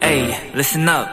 [0.00, 1.08] Hey, listen up.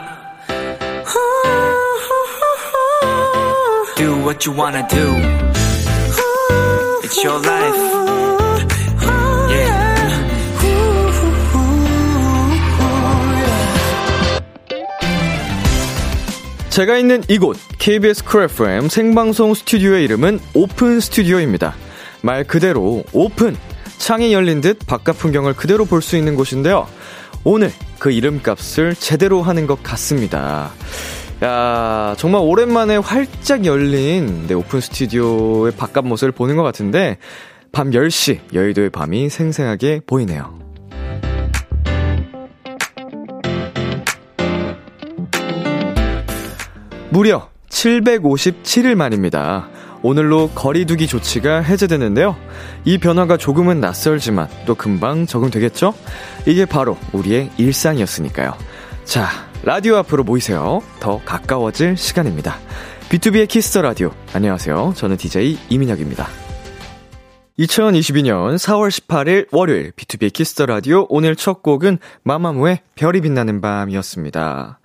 [3.96, 5.14] Do what you wanna do.
[7.04, 7.76] It's your life.
[9.50, 9.90] Yeah.
[16.70, 21.74] 제가 있는 이곳 KBS 쿨 FM 생방송 스튜디오의 이름은 오픈 스튜디오입니다.
[22.22, 23.56] 말 그대로 오픈
[24.00, 26.88] 창이 열린 듯 바깥 풍경을 그대로 볼 수 있는 곳인데요.
[27.44, 30.70] 오늘 그 이름값을 제대로 하는 것 같습니다.
[31.44, 37.18] 야, 정말 오랜만에 활짝 열린 네, 오픈 스튜디오의 바깥 모습을 보는 것 같은데
[37.72, 40.58] 밤 10시 여의도의 밤이 생생하게 보이네요.
[47.10, 49.68] 무려 757일 만입니다.
[50.02, 52.36] 오늘로 거리두기 조치가 해제되는데요.
[52.84, 55.94] 이 변화가 조금은 낯설지만 또 금방 적응되겠죠?
[56.46, 58.54] 이게 바로 우리의 일상이었으니까요.
[59.04, 59.28] 자,
[59.62, 60.80] 라디오 앞으로 모이세요.
[61.00, 62.56] 더 가까워질 시간입니다.
[63.10, 64.12] B2B의 키스터 라디오.
[64.32, 64.94] 안녕하세요.
[64.96, 66.28] 저는 DJ 이민혁입니다.
[67.58, 74.80] 2022년 4월 18일 월요일 B2B의 키스터 라디오 오늘 첫 곡은 마마무의 별이 빛나는 밤이었습니다.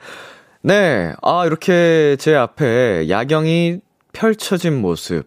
[0.64, 3.80] 네, 아 이렇게 제 앞에 야경이
[4.16, 5.25] 펼쳐진 모습.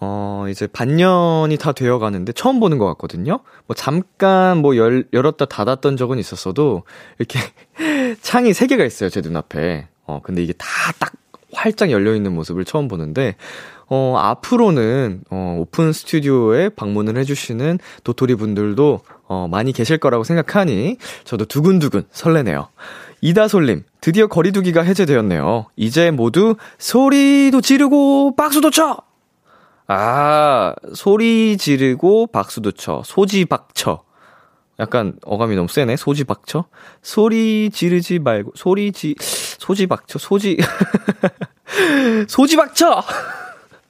[0.00, 3.40] 어, 이제 반년이 다 되어 가는데 처음 보는 것 같거든요?
[3.66, 6.82] 뭐 잠깐 뭐 열, 열었다 닫았던 적은 있었어도
[7.18, 7.38] 이렇게
[8.20, 9.88] 창이 3개가 있어요, 제 눈앞에.
[10.06, 10.66] 어, 근데 이게 다
[10.98, 11.12] 딱
[11.56, 13.36] 활짝 열려있는 모습을 처음 보는데,
[13.88, 21.46] 어, 앞으로는, 어, 오픈 스튜디오에 방문을 해주시는 도토리 분들도, 어, 많이 계실 거라고 생각하니, 저도
[21.46, 22.68] 두근두근 설레네요.
[23.20, 25.66] 이다솔님, 드디어 거리두기가 해제되었네요.
[25.76, 28.98] 이제 모두 소리도 지르고 박수도 쳐!
[29.88, 33.02] 아, 소리 지르고 박수도 쳐.
[33.04, 34.02] 소지박쳐.
[34.78, 35.96] 약간 어감이 너무 세네.
[35.96, 36.64] 소지박쳐.
[37.02, 40.18] 소리 지르지 말고 소리 지 소지박쳐.
[40.18, 40.58] 소지
[42.28, 43.02] 소지박쳐.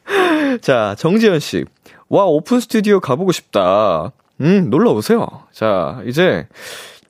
[0.60, 1.64] 자, 정지현 씨.
[2.08, 4.12] 와, 오픈 스튜디오 가보고 싶다.
[4.40, 5.26] 음, 놀러 오세요.
[5.52, 6.46] 자, 이제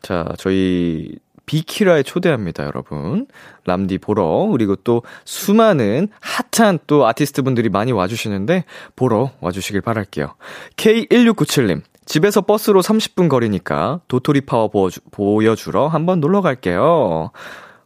[0.03, 3.27] 자, 저희 비키라에 초대합니다, 여러분.
[3.65, 8.65] 람디 보러, 그리고 또 수많은 핫한 또 아티스트 분들이 많이 와주시는데,
[8.97, 10.35] 보러 와주시길 바랄게요.
[10.77, 17.31] K1697님, 집에서 버스로 30분 거리니까 도토리 파워 보여주, 보여주러 한번 놀러 갈게요.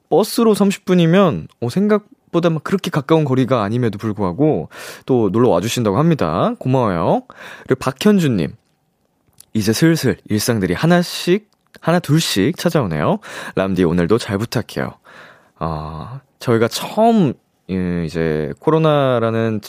[0.09, 4.69] 버스로 30분이면, 어, 생각 보다 막 그렇게 가까운 거리가 아님에도 불구하고,
[5.05, 6.55] 또 놀러 와주신다고 합니다.
[6.59, 7.23] 고마워요.
[7.67, 8.55] 그리고 박현주님,
[9.53, 11.50] 이제 슬슬 일상들이 하나씩
[11.81, 13.19] 하나 둘씩 찾아오네요.
[13.55, 14.93] 람디 오늘도 잘 부탁해요.
[15.59, 17.35] 어, 저희가 처음
[18.05, 19.61] 이제 코로나라는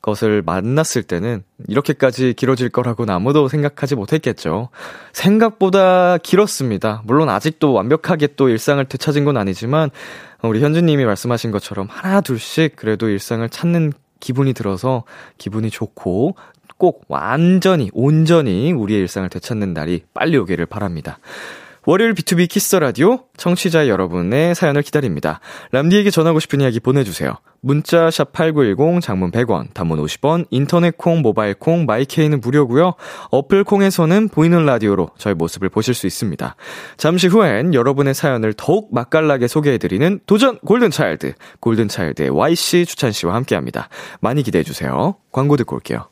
[0.00, 4.70] 것을 만났을 때는 이렇게까지 길어질 거라고는 아무도 생각하지 못했겠죠.
[5.12, 7.02] 생각보다 길었습니다.
[7.04, 9.90] 물론 아직도 완벽하게 또 일상을 되찾은 건 아니지만
[10.42, 15.04] 우리 현주님이 말씀하신 것처럼 하나 둘씩 그래도 일상을 찾는 기분이 들어서
[15.36, 16.36] 기분이 좋고
[16.80, 21.18] 꼭 완전히 온전히 우리의 일상을 되찾는 날이 빨리 오기를 바랍니다.
[21.86, 25.40] 월요일 B2B 키스 라디오 청취자 여러분의 사연을 기다립니다.
[25.72, 27.34] 람디에게 전하고 싶은 이야기 보내주세요.
[27.60, 32.94] 문자 샵8910 장문 100원, 단문 50원, 인터넷 콩, 모바일 콩, 마이케이는 무료고요.
[33.30, 36.56] 어플 콩에서는 보이는 라디오로 저희 모습을 보실 수 있습니다.
[36.96, 43.34] 잠시 후엔 여러분의 사연을 더욱 맛깔나게 소개해드리는 도전 골든 차일드, 골든 차일드의 Y씨, 주찬 씨와
[43.34, 43.88] 함께합니다.
[44.20, 45.16] 많이 기대해 주세요.
[45.30, 46.06] 광고 듣고 올게요.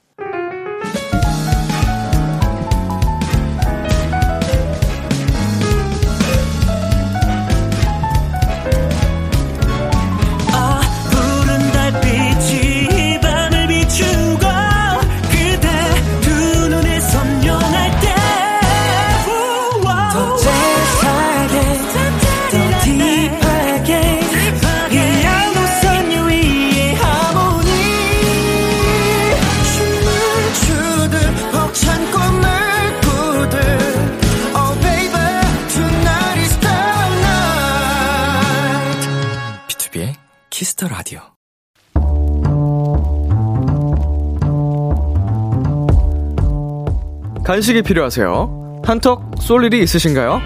[47.58, 48.82] 간식이 필요하세요?
[48.84, 50.40] 한턱 쏠 일이 있으신가요?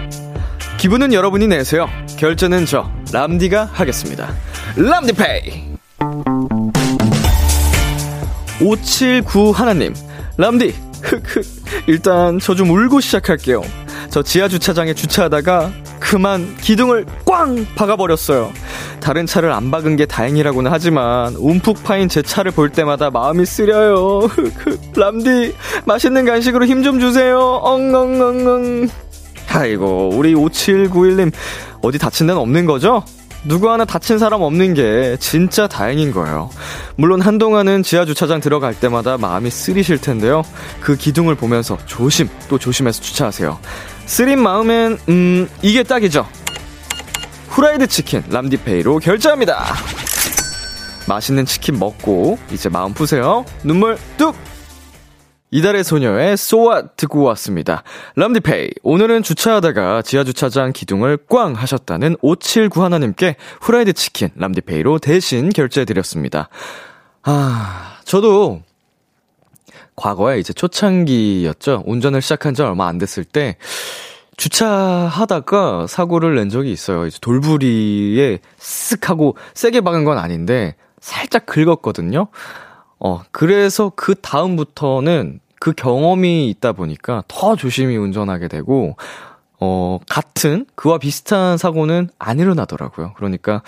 [0.79, 1.87] 기분은 여러분이 내세요.
[2.17, 4.33] 결제는 저 람디가 하겠습니다.
[4.75, 5.63] 람디페이.
[8.59, 9.93] 579 하나님,
[10.37, 10.73] 람디,
[11.03, 11.45] 흑흑.
[11.85, 13.61] 일단 저 좀 울고 시작할게요.
[14.09, 18.51] 저 지하 주차장에 주차하다가 그만 기둥을 꽝 박아버렸어요.
[19.03, 24.29] 다른 차를 안 박은 게 다행이라고는 하지만 움푹 파인 제 차를 볼 때마다 마음이 쓰려요.
[24.95, 25.53] 람디
[25.85, 27.37] 맛있는 간식으로 힘 좀 주세요.
[27.39, 28.87] 엉엉엉엉.
[29.49, 31.31] 아이고, 우리 5791님,
[31.81, 33.03] 어디 다친 데는 없는 거죠?
[33.45, 36.49] 누구 하나 다친 사람 없는 게 진짜 다행인 거예요.
[36.95, 40.43] 물론 한동안은 지하 주차장 들어갈 때마다 마음이 쓰리실 텐데요.
[40.81, 43.59] 그 기둥을 보면서 조심, 또 조심해서 주차하세요.
[44.05, 46.25] 쓰린 마음엔, 음, 이게 딱이죠.
[47.53, 49.63] 후라이드 치킨 람디페이로 결제합니다.
[51.07, 53.45] 맛있는 치킨 먹고 이제 마음 푸세요.
[53.63, 54.35] 눈물 뚝!
[55.51, 57.83] 이달의 소녀의 소아 듣고 왔습니다.
[58.15, 58.71] 람디페이.
[58.81, 66.49] 오늘은 주차하다가 지하주차장 기둥을 꽝 하셨다는 5791님께 후라이드 치킨 람디페이로 대신 결제해드렸습니다.
[67.21, 68.63] 아, 저도
[69.95, 71.83] 과거에 이제 초창기였죠.
[71.85, 73.57] 운전을 시작한 지 얼마 안 됐을 때
[74.37, 77.05] 주차하다가 사고를 낸 적이 있어요.
[77.05, 82.27] 이제 돌부리에 쓱 하고 세게 박은 건 아닌데 살짝 긁었거든요.
[82.99, 88.95] 어, 그래서 그 다음부터는 그 경험이 있다 보니까 더 조심히 운전하게 되고,
[89.59, 93.13] 어, 같은, 그와 비슷한 사고는 안 일어나더라고요.
[93.15, 93.61] 그러니까,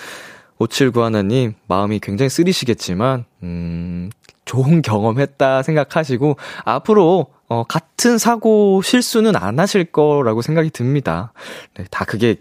[0.58, 4.10] 579 하나님, 마음이 굉장히 쓰리시겠지만, 음,
[4.46, 11.34] 좋은 경험했다 생각하시고, 앞으로, 어, 같은 사고 실수는 안 하실 거라고 생각이 듭니다.
[11.76, 12.38] 네, 다 그게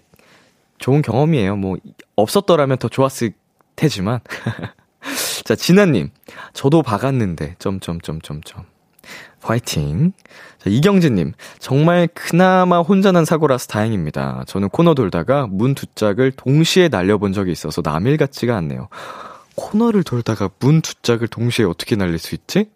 [0.78, 1.56] 좋은 경험이에요.
[1.56, 1.76] 뭐,
[2.16, 3.32] 없었더라면 더 좋았을
[3.76, 4.20] 테지만.
[5.44, 6.10] 자, 진아님.
[6.52, 8.64] 저도 박았는데, 점점점점점.
[9.42, 10.12] 화이팅.
[10.58, 11.32] 자, 이경진님.
[11.58, 14.44] 정말 그나마 혼자 난 사고라서 다행입니다.
[14.46, 18.88] 저는 코너 돌다가 문 두 짝을 동시에 날려본 적이 있어서 남일 같지가 않네요.
[19.54, 22.66] 코너를 돌다가 문 두 짝을 동시에 어떻게 날릴 수 있지?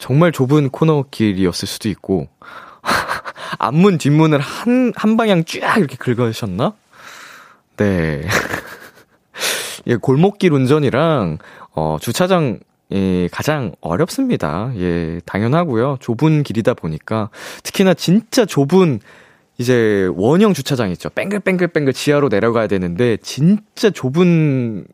[0.00, 2.28] 정말 좁은 코너 길이었을 수도 있고,
[3.58, 6.74] 앞문, 뒷문을 한, 한 방향 쫙 이렇게 긁으셨나?
[7.78, 8.22] 네.
[9.86, 11.38] 예, 골목길 운전이랑,
[11.72, 12.58] 어, 주차장,
[12.92, 14.72] 예, 가장 어렵습니다.
[14.76, 15.98] 예, 당연하고요.
[16.00, 17.30] 좁은 길이다 보니까.
[17.62, 19.00] 특히나 진짜 좁은,
[19.58, 21.08] 이제, 원형 주차장 있죠.
[21.10, 24.86] 뺑글뺑글뺑글 지하로 내려가야 되는데, 진짜 좁은,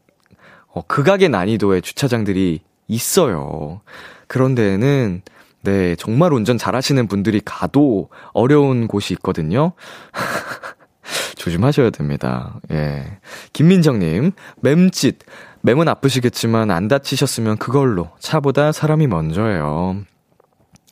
[0.72, 3.80] 어, 극악의 난이도의 주차장들이 있어요.
[4.26, 5.22] 그런 데에는,
[5.62, 9.72] 네, 정말 운전 잘 하시는 분들이 가도 어려운 곳이 있거든요.
[11.36, 12.60] 조심하셔야 됩니다.
[12.70, 13.18] 예.
[13.52, 15.18] 김민정님, 맴짓.
[15.62, 20.02] 맴은 아프시겠지만 안 다치셨으면 그걸로 차보다 사람이 먼저예요.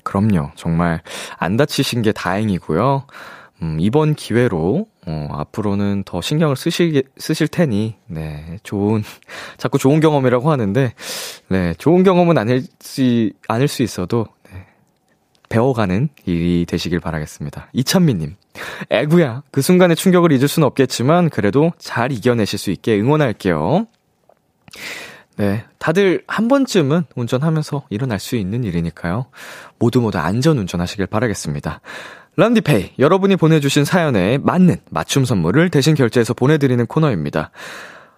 [0.05, 0.53] 그럼요.
[0.55, 1.03] 정말
[1.39, 3.07] 안 다치신 게 다행이고요.
[3.63, 9.03] 음, 이번 기회로, 어, 앞으로는 더 신경을 쓰실, 쓰실 테니, 네, 좋은,
[9.57, 10.93] 자꾸 좋은 경험이라고 하는데,
[11.49, 14.67] 네, 좋은 경험은 아닐 수, 아닐 수 있어도, 네,
[15.49, 17.69] 배워가는 일이 되시길 바라겠습니다.
[17.73, 18.37] 이찬미님,
[18.91, 23.87] 에구야, 그 순간의 충격을 잊을 수는 없겠지만, 그래도 잘 이겨내실 수 있게 응원할게요.
[25.37, 25.65] 네.
[25.79, 29.25] 다들 한 번쯤은 운전하면서 일어날 수 있는 일이니까요.
[29.79, 31.81] 모두 모두 안전 운전하시길 바라겠습니다.
[32.37, 37.51] 람디페이, 여러분이 보내주신 사연에 맞는 맞춤 선물을 대신 결제해서 보내드리는 코너입니다.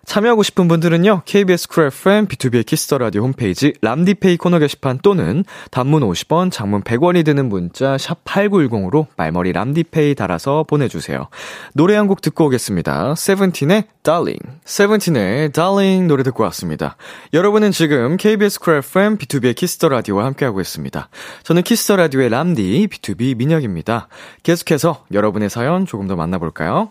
[0.04, 6.02] 참여하고 싶은 분들은요, KBS Cool FM, B2B의 키스터 라디오 홈페이지, 람디페이 코너 게시판 또는 단문
[6.02, 11.28] 50원, 장문 100원이 드는 문자, 샵8910으로 말머리 람디페이 달아서 보내주세요.
[11.74, 13.14] 노래 한 곡 듣고 오겠습니다.
[13.14, 14.42] 세븐틴의 Darling.
[14.64, 16.96] 세븐틴의 Darling 노래 듣고 왔습니다.
[17.32, 21.08] 여러분은 지금 KBS Cool FM, B2B의 키스터 라디오와 함께하고 있습니다.
[21.44, 24.08] 저는 Kiss the Radio의 람디, BTOB 민혁입니다.
[24.42, 26.90] 계속해서 여러분의 사연 조금 더 만나볼까요?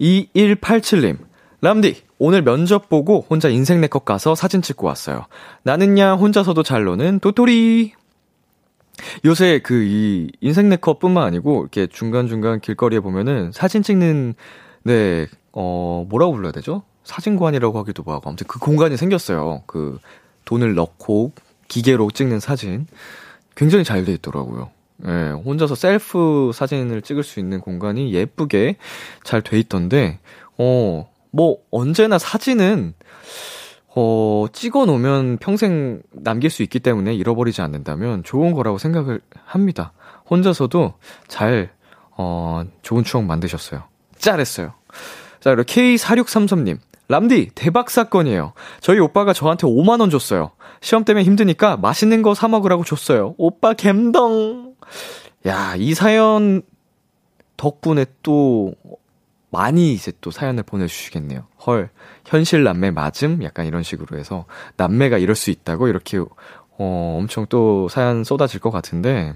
[0.00, 1.18] 2187님.
[1.60, 5.26] 람디, 오늘 면접 보고 혼자 인생네컷 가서 사진 찍고 왔어요.
[5.62, 7.92] 나는야 혼자서도 잘 노는 도토리.
[9.26, 14.34] 요새 그 이 인생 네컷 뿐만 아니고 이렇게 중간중간 길거리에 보면은 사진 찍는
[14.84, 16.82] 네, 어, 뭐라고 불러야 되죠?
[17.04, 19.62] 사진관이라고 하기도 뭐하고 아무튼 그 공간이 생겼어요.
[19.66, 19.98] 그
[20.44, 21.32] 돈을 넣고
[21.68, 22.86] 기계로 찍는 사진.
[23.54, 24.70] 굉장히 잘 돼 있더라고요.
[25.06, 28.76] 예, 혼자서 셀프 사진을 찍을 수 있는 공간이 예쁘게
[29.24, 30.18] 잘 돼 있던데,
[30.58, 32.94] 어, 뭐, 언제나 사진은,
[33.94, 39.92] 어, 찍어 놓으면 평생 남길 수 있기 때문에 잃어버리지 않는다면 좋은 거라고 생각을 합니다.
[40.28, 40.94] 혼자서도
[41.28, 41.70] 잘,
[42.16, 43.84] 어, 좋은 추억 만드셨어요.
[44.18, 44.74] 짤했어요.
[45.40, 46.78] 자, 그리고 K4633님.
[47.08, 48.52] 람디, 대박 사건이에요.
[48.80, 50.50] 저희 오빠가 저한테 5만원 줬어요.
[50.80, 53.34] 시험 때문에 힘드니까 맛있는 거 사먹으라고 줬어요.
[53.38, 54.74] 오빠 갬덩.
[55.46, 56.62] 야, 이 사연
[57.56, 58.74] 덕분에 또
[59.50, 61.46] 많이 이제 또 사연을 보내주시겠네요.
[61.66, 61.90] 헐,
[62.24, 63.42] 현실 남매 맞음?
[63.42, 64.44] 약간 이런 식으로 해서
[64.76, 69.34] 남매가 이럴 수 있다고 이렇게 어, 엄청 또 사연 쏟아질 것 같은데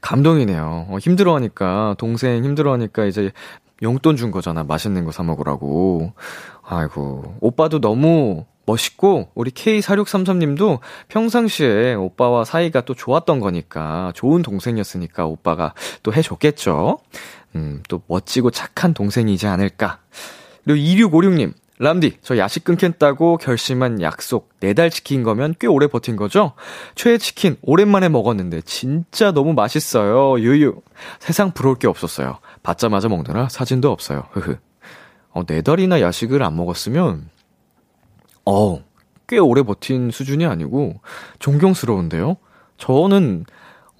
[0.00, 0.86] 감동이네요.
[0.90, 3.32] 어, 힘들어하니까 동생 힘들어하니까 이제
[3.82, 4.64] 용돈 준 거잖아.
[4.64, 6.12] 맛있는 거 사 먹으라고.
[6.62, 15.24] 아이고 오빠도 너무 멋있고 우리 K4633 님도 평상시에 오빠와 사이가 또 좋았던 거니까 좋은 동생이었으니까
[15.26, 16.98] 오빠가 또 해줬겠죠.
[17.54, 20.00] 음, 또 멋지고 착한 동생이지 않을까.
[20.64, 26.52] 그리고 2656님, 람디, 저 야식 끊겠다고 결심한 약속 4달 지킨 거면 꽤 오래 버틴 거죠?
[26.96, 30.40] 최애 치킨 오랜만에 먹었는데 진짜 너무 맛있어요.
[30.40, 30.80] 유유.
[31.20, 32.38] 세상 부러울 게 없었어요.
[32.62, 34.24] 받자마자 먹느라 사진도 없어요.
[34.32, 34.56] 흐흐.
[35.30, 37.30] 어, 4달이나 야식을 안 먹었으면,
[38.44, 38.82] 어,
[39.28, 41.00] 꽤 오래 버틴 수준이 아니고
[41.38, 42.38] 존경스러운데요?
[42.78, 43.44] 저는,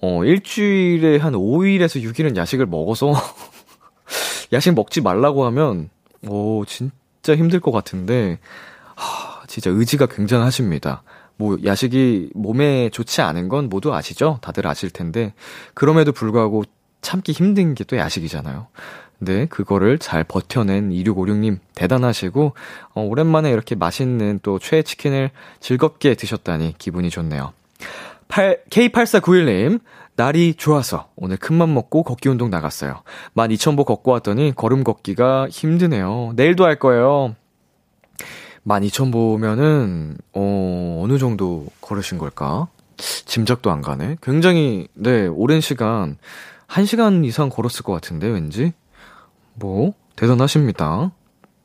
[0.01, 3.13] 어, 일주일에 한 5일에서 6일은 야식을 먹어서
[4.53, 5.89] 야식 먹지 말라고 하면,
[6.27, 8.39] 오, 진짜 힘들 것 같은데,
[8.95, 11.03] 하, 진짜 의지가 굉장하십니다.
[11.37, 14.39] 뭐, 야식이 몸에 좋지 않은 건 모두 아시죠?
[14.41, 15.33] 다들 아실 텐데,
[15.73, 16.63] 그럼에도 불구하고
[17.01, 18.67] 참기 힘든 게 또 야식이잖아요.
[19.19, 22.53] 근데 그거를 잘 버텨낸 2656님 대단하시고,
[22.93, 27.51] 어, 오랜만에 이렇게 맛있는 또 최애 치킨을 즐겁게 드셨다니 기분이 좋네요.
[28.29, 29.81] 8, K8491님,
[30.15, 33.01] 날이 좋아서 오늘 큰맘 먹고 걷기 운동 나갔어요.
[33.35, 36.33] 12,000보 걷고 왔더니 걸음 걷기가 힘드네요.
[36.35, 37.35] 내일도 할 거예요.
[38.67, 42.67] 12,000보면은, 어, 어느 정도 걸으신 걸까?
[42.97, 44.17] 짐작도 안 가네.
[44.21, 46.17] 굉장히, 네, 오랜 시간,
[46.67, 48.73] 1시간 이상 걸었을 것 같은데, 왠지?
[49.55, 51.11] 뭐, 대단하십니다.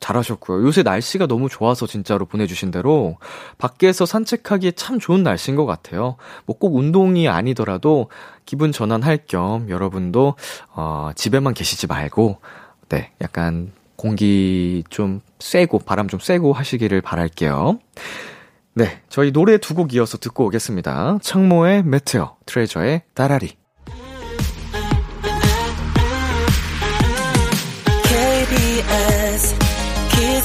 [0.05, 0.65] 잘하셨고요.
[0.65, 3.17] 요새 날씨가 너무 좋아서 진짜로 보내주신 대로
[3.57, 6.17] 밖에서 산책하기에 참 좋은 날씨인 것 같아요.
[6.45, 8.09] 뭐 꼭 운동이 아니더라도
[8.45, 10.35] 기분 전환할 겸 여러분도
[10.73, 12.39] 어, 집에만 계시지 말고
[12.89, 17.79] 네 약간 공기 좀 쐬고 바람 좀 쐬고 하시기를 바랄게요.
[18.73, 21.17] 네 저희 노래 두 곡 이어서 듣고 오겠습니다.
[21.21, 23.64] 창모의 메테오, 트레저의 따라리.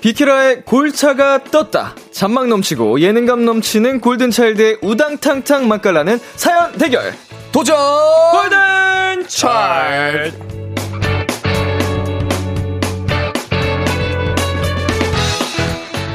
[0.00, 1.94] 비키라의 골차가 떴다.
[2.10, 7.12] 잔망 넘치고 예능감 넘치는 골든차일드의 우당탕탕 맛깔나는 사연 대결.
[7.52, 7.76] 도전!
[8.32, 10.50] 골든차일드!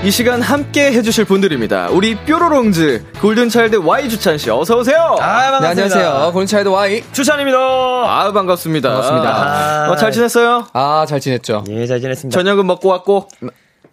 [0.04, 1.88] 이 시간 함께 해주실 분들입니다.
[1.90, 5.16] 우리 뾰로롱즈 골든차일드 Y 주찬 씨 어서 오세요.
[5.20, 6.30] 아, 네, 안녕하세요.
[6.32, 7.58] 골든차일드 Y 주찬입니다.
[7.58, 8.90] 아 반갑습니다.
[8.90, 9.92] 반갑습니다.
[9.92, 10.68] 어, 잘 지냈어요?
[10.74, 11.64] 아, 잘 지냈죠.
[11.70, 12.38] 예, 잘 지냈습니다.
[12.38, 13.28] 저녁은 먹고 왔고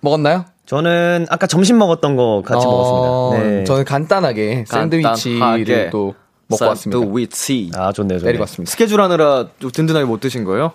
[0.02, 0.44] 먹었나요?
[0.66, 3.50] 저는 아까 점심 먹었던 거 같이 어, 먹었습니다.
[3.50, 3.64] 네.
[3.64, 6.14] 저는 간단하게 샌드위치를 또
[6.48, 7.00] 먹고 왔습니다.
[7.00, 7.70] 샌드위치.
[7.74, 8.26] 아, 좋네요, 좋네요.
[8.26, 8.70] 내리고 왔습니다.
[8.70, 10.72] 스케줄 하느라 좀 든든하게 못 드신 거예요?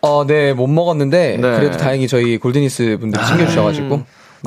[0.00, 1.56] 어, 네, 못 먹었는데 네.
[1.56, 4.02] 그래도 다행히 저희 Goldenness 분들이 챙겨주셔가지고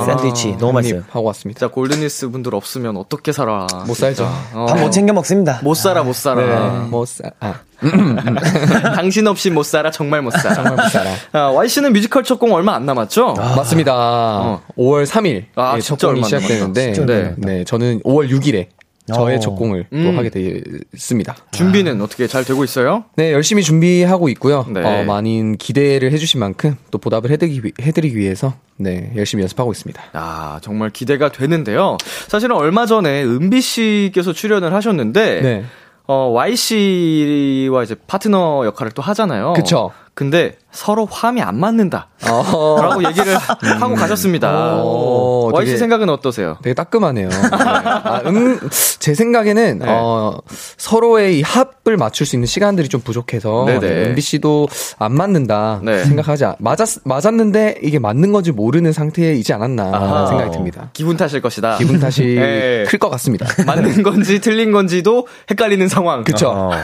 [0.06, 1.04] 샌드위치 너무 맛있어요.
[1.10, 1.60] 하고 왔습니다.
[1.60, 3.68] 진짜 Goldenness 분들 없으면 어떻게 살아?
[3.86, 4.28] 못 살죠.
[4.54, 4.66] 어.
[4.70, 5.60] 밥 못 챙겨 먹습니다.
[5.64, 6.42] 못 살아 못 살아.
[6.82, 7.56] 네, 뭐 쌀, 아,
[8.96, 10.54] 당신 없이 못 살아 정말 못 살아.
[10.56, 11.12] 정말 못 살아.
[11.34, 13.34] 아, Y 씨는 뮤지컬 첫 공 얼마 안 남았죠?
[13.34, 14.62] 맞습니다.
[14.78, 16.94] 5월 3일 아, 예, 첫 공이 시작되는데.
[17.06, 18.68] 네, 네, 저는 5월 6일에
[19.14, 19.40] 저의 어.
[19.40, 20.18] 첫 공을 또 음.
[20.18, 21.36] 하게 됐습니다.
[21.52, 23.06] 준비는 어떻게 잘 되고 있어요?
[23.16, 24.66] 네, 열심히 준비하고 있고요.
[24.70, 24.82] 네.
[24.84, 30.02] 어, 많은 기대를 해주신 만큼 또 보답을 해드리기, 위- 해드리기 위해서 네, 열심히 연습하고 있습니다.
[30.14, 31.98] 아, 정말 기대가 되는데요.
[32.28, 35.64] 사실은 얼마 전에 은비 씨께서 출연을 하셨는데, 네.
[36.08, 39.54] 어, Y 씨와 이제 파트너 역할을 또 하잖아요.
[39.54, 39.92] 그쵸.
[40.18, 42.08] 근데 서로 화음이 안 맞는다.
[42.28, 44.78] 어, 라고 얘기를 하고 가셨습니다.
[44.78, 46.58] 오, Y 씨 되게- 생각은 어떠세요?
[46.64, 47.30] 되게 따끔하네요.
[47.52, 48.60] 아, 음,
[48.98, 49.86] 제 생각에는 네.
[49.88, 50.36] 어,
[50.78, 54.14] 서로의 이 합을 맞출 수 있는 시간들이 좀 부족해서 네네.
[54.16, 56.04] 네, 씨도 안 맞는다 네.
[56.06, 60.26] 생각하지 않- 맞았 맞았는데 이게 맞는 건지 모르는 상태이지 않았나 아하.
[60.26, 60.90] 생각이 듭니다.
[60.94, 61.78] 기분 탓일 것이다.
[61.78, 62.86] 기분 탓이 네.
[62.88, 63.46] 클것 같습니다.
[63.68, 66.24] 맞는 건지 틀린 건지도 헷갈리는 상황.
[66.24, 66.50] 그쵸.
[66.50, 66.72] 어.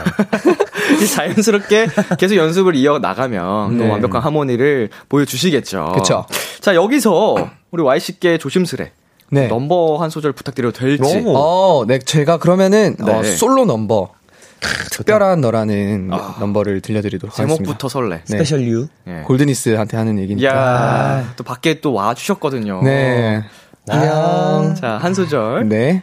[1.02, 1.86] 이 자연스럽게
[2.18, 3.90] 계속 연습을 이어 나가면 또 네.
[3.90, 5.92] 완벽한 하모니를 보여주시겠죠.
[5.94, 6.26] 그쵸.
[6.60, 7.36] 자 여기서
[7.70, 8.92] 우리 Y 씨께 조심스레
[9.30, 9.48] 네.
[9.48, 11.02] 넘버 한 소절 부탁드려도 될지.
[11.02, 13.34] 너무- 어, 네, 제가 그러면은 어, 네.
[13.36, 14.12] 솔로 넘버
[14.92, 16.10] 특별한 너라는
[16.40, 17.56] 넘버를 들려드리도록 하겠습니다.
[17.64, 18.16] 제목부터 설레.
[18.16, 18.22] 네.
[18.24, 18.86] Special You.
[19.06, 19.22] 예.
[19.26, 20.48] 골드니스한테 하는 얘기니까.
[20.48, 22.80] 야, 또 밖에 또 와주셨거든요.
[22.82, 23.42] 네.
[23.90, 24.74] 안녕.
[24.74, 25.68] 자, 한 소절.
[25.68, 26.02] 네.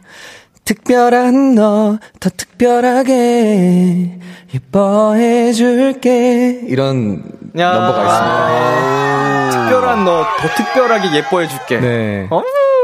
[0.66, 4.20] 특별한 너 더 특별하게
[4.54, 7.24] 예뻐해 줄게 이런
[7.58, 7.72] 야.
[7.74, 9.50] 넘버가 있습니다.
[9.52, 11.80] 특별한 너 더 특별하게 예뻐해 줄게.
[11.80, 12.28] 네.
[12.30, 12.42] 어?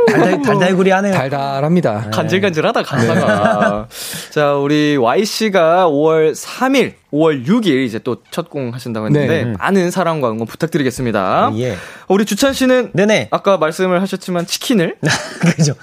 [0.10, 1.14] 달달, 달달구리 하네요.
[1.14, 2.10] 달달합니다.
[2.12, 3.88] 간질간질하다 가사가.
[4.32, 9.54] 자, 우리 Y 씨가 5월 3일 5월 6일 이제 또 첫 공 하신다고 했는데 네.
[9.58, 11.52] 많은 사랑과 응원 부탁드리겠습니다.
[11.58, 11.76] 예.
[12.10, 13.30] 우리 주찬 씨는 네네.
[13.32, 14.96] 아까 말씀을 하셨지만 치킨을
[15.56, 15.74] 그죠.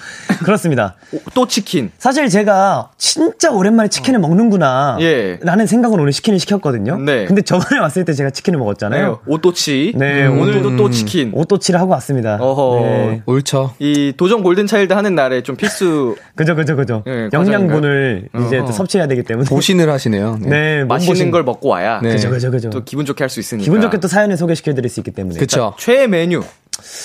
[0.45, 0.97] 그렇습니다.
[1.13, 1.91] 오, 또 치킨.
[1.99, 4.99] 사실 제가 진짜 오랜만에 치킨을 먹는구나.
[5.01, 5.39] 예.
[5.43, 6.99] 라는 생각으로 오늘 치킨을 시켰거든요.
[6.99, 7.25] 네.
[7.27, 9.21] 근데 저번에 왔을 때 제가 치킨을 먹었잖아요.
[9.27, 9.95] 오또치.
[9.97, 11.31] 네, 오늘도 또 치킨.
[11.35, 12.37] 오또치를 하고 왔습니다.
[12.41, 12.81] 어허.
[12.87, 13.23] 네.
[13.27, 13.75] 옳죠.
[13.79, 17.03] 이 도전 골든 차일드 하는 날에 좀 필수 그죠, 그죠, 그죠.
[17.07, 18.67] 예, 영양분을 이제 어허.
[18.67, 19.49] 또 섭취해야 되기 때문에.
[19.49, 20.39] 보신을 하시네요.
[20.43, 20.49] 네.
[20.49, 21.31] 네, 맛있는.
[21.31, 22.11] 걸 먹고 와야 네.
[22.13, 22.71] 그죠, 그죠, 그죠.
[22.71, 23.65] 또 기분 좋게 할 수 있으니까.
[23.65, 25.39] 기분 좋게 또 사연을 소개시켜드릴 수 있기 때문에.
[25.39, 25.75] 그쵸.
[25.79, 26.43] 최애 메뉴.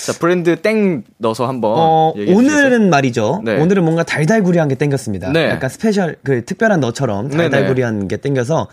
[0.06, 2.12] 자, 브랜드 땡 넣어서 한번 어?
[2.16, 3.40] 오늘은 말이죠.
[3.44, 3.56] 네.
[3.56, 5.32] 오늘은 뭔가 달달구리한 게 땡겼습니다.
[5.32, 5.48] 네.
[5.48, 7.50] 약간 special, 그 특별한 너처럼 네네.
[7.50, 8.66] 달달구리한 게 땡겨서,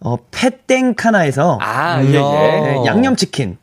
[0.00, 2.18] 어, 페땡카나에서 아, 음, 예, 예.
[2.18, 2.32] 어.
[2.64, 3.58] 네, 양념치킨.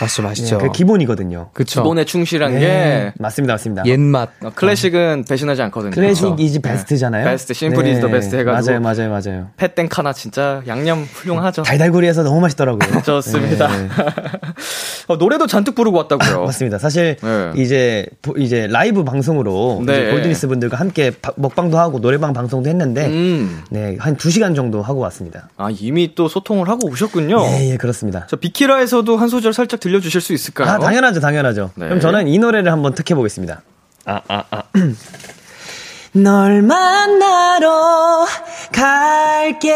[0.00, 0.58] 맛있죠, 맛있죠.
[0.58, 1.50] 그 기본이거든요.
[1.52, 1.82] 그쵸.
[1.82, 3.84] 기본에 충실한 네, 게 맞습니다, 맞습니다.
[3.86, 4.30] 옛맛.
[4.42, 5.92] 어, 클래식은 배신하지 않거든요.
[5.92, 7.24] classic is best잖아요.
[7.24, 8.80] best, simple is the best 해가지고.
[8.80, 9.46] 맞아요, 맞아요, 맞아요.
[9.56, 11.62] 페땡카나 진짜 양념 훌륭하죠.
[11.62, 13.02] 달달구리해서 너무 맛있더라고요.
[13.02, 13.68] 좋습니다.
[13.68, 13.88] 네.
[15.08, 16.42] 어, 노래도 잔뜩 부르고 왔다고요.
[16.46, 16.78] 맞습니다.
[16.78, 17.52] 사실 네.
[17.56, 20.10] 이제 보- 이제 라이브 방송으로 네.
[20.10, 23.62] 골드니스 분들과 함께 바- 먹방도 하고 노래방 방송도 했는데 음.
[23.70, 25.48] 네, 한 2 시간 정도 하고 왔습니다.
[25.56, 27.42] 아, 이미 또 소통을 하고 오셨군요.
[27.44, 28.26] 예, 예, 그렇습니다.
[28.28, 30.68] 저 비키라에서도 한 소절 살짝 들려주실 수 있을까요?
[30.68, 31.70] 아, 당연하죠, 당연하죠.
[31.74, 31.86] 네.
[31.86, 33.62] 그럼 저는 이 노래를 한번 특해 보겠습니다.
[34.04, 34.62] 아, 아, 아.
[36.14, 38.26] 널 만나러
[38.72, 39.72] 갈게.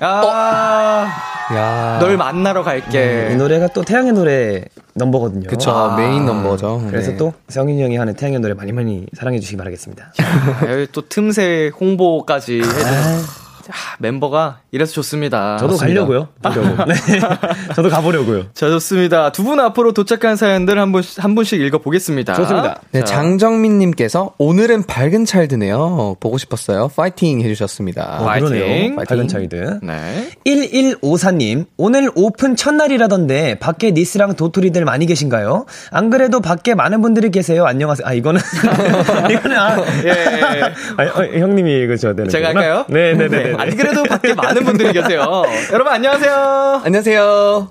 [0.00, 1.12] 아,
[1.54, 1.98] 야.
[2.00, 3.30] 널 만나러 갈게.
[3.32, 4.64] 이 노래가 또 태양의 노래
[4.94, 5.48] 넘버거든요.
[5.48, 5.94] 그쵸.
[5.96, 6.86] 메인 넘버죠.
[6.88, 7.16] 그래서 네.
[7.16, 10.12] 또 성인이 형이 하는 태양의 노래 많이 많이 사랑해 주시기 바라겠습니다.
[10.18, 13.22] 아, 여기 또 틈새 홍보까지 해주는
[13.70, 15.56] 아, 멤버가 이래서 좋습니다.
[15.58, 16.00] 저도 좋습니다.
[16.06, 16.28] 가려고요.
[16.42, 16.84] 가려고.
[16.84, 16.94] 네.
[17.74, 18.46] 저도 가보려고요.
[18.54, 19.32] 자, 좋습니다.
[19.32, 22.34] 두 분 앞으로 도착한 사연들 한 분씩, 한 분씩 읽어보겠습니다.
[22.34, 22.80] 좋습니다.
[22.92, 26.16] 네, 자, 장정민님께서 오늘은 밝은 차일드네요.
[26.20, 26.90] 보고 싶었어요.
[26.94, 28.18] 파이팅 해주셨습니다.
[28.20, 28.48] 어, 파이팅.
[28.48, 28.96] 그러네요.
[28.96, 29.80] 밝은 차일드.
[29.82, 30.30] 네.
[30.46, 35.66] 1154님, 오늘 오픈 첫날이라던데, 밖에 니스랑 도토리들 많이 계신가요?
[35.90, 37.64] 안 그래도 밖에 많은 분들이 계세요.
[37.66, 38.06] 안녕하세요.
[38.06, 38.40] 아, 이거는,
[39.30, 40.62] 이거는, 아, 예, 예, 예.
[40.96, 42.48] 아, 어, 형님이 읽으셔야 되는 제가.
[42.48, 42.84] 할까요?
[42.88, 43.54] 네네네.
[43.60, 45.42] 안 그래도 밖에 많은 분들이 계세요.
[45.72, 46.82] 여러분, 안녕하세요.
[46.84, 47.70] 안녕하세요.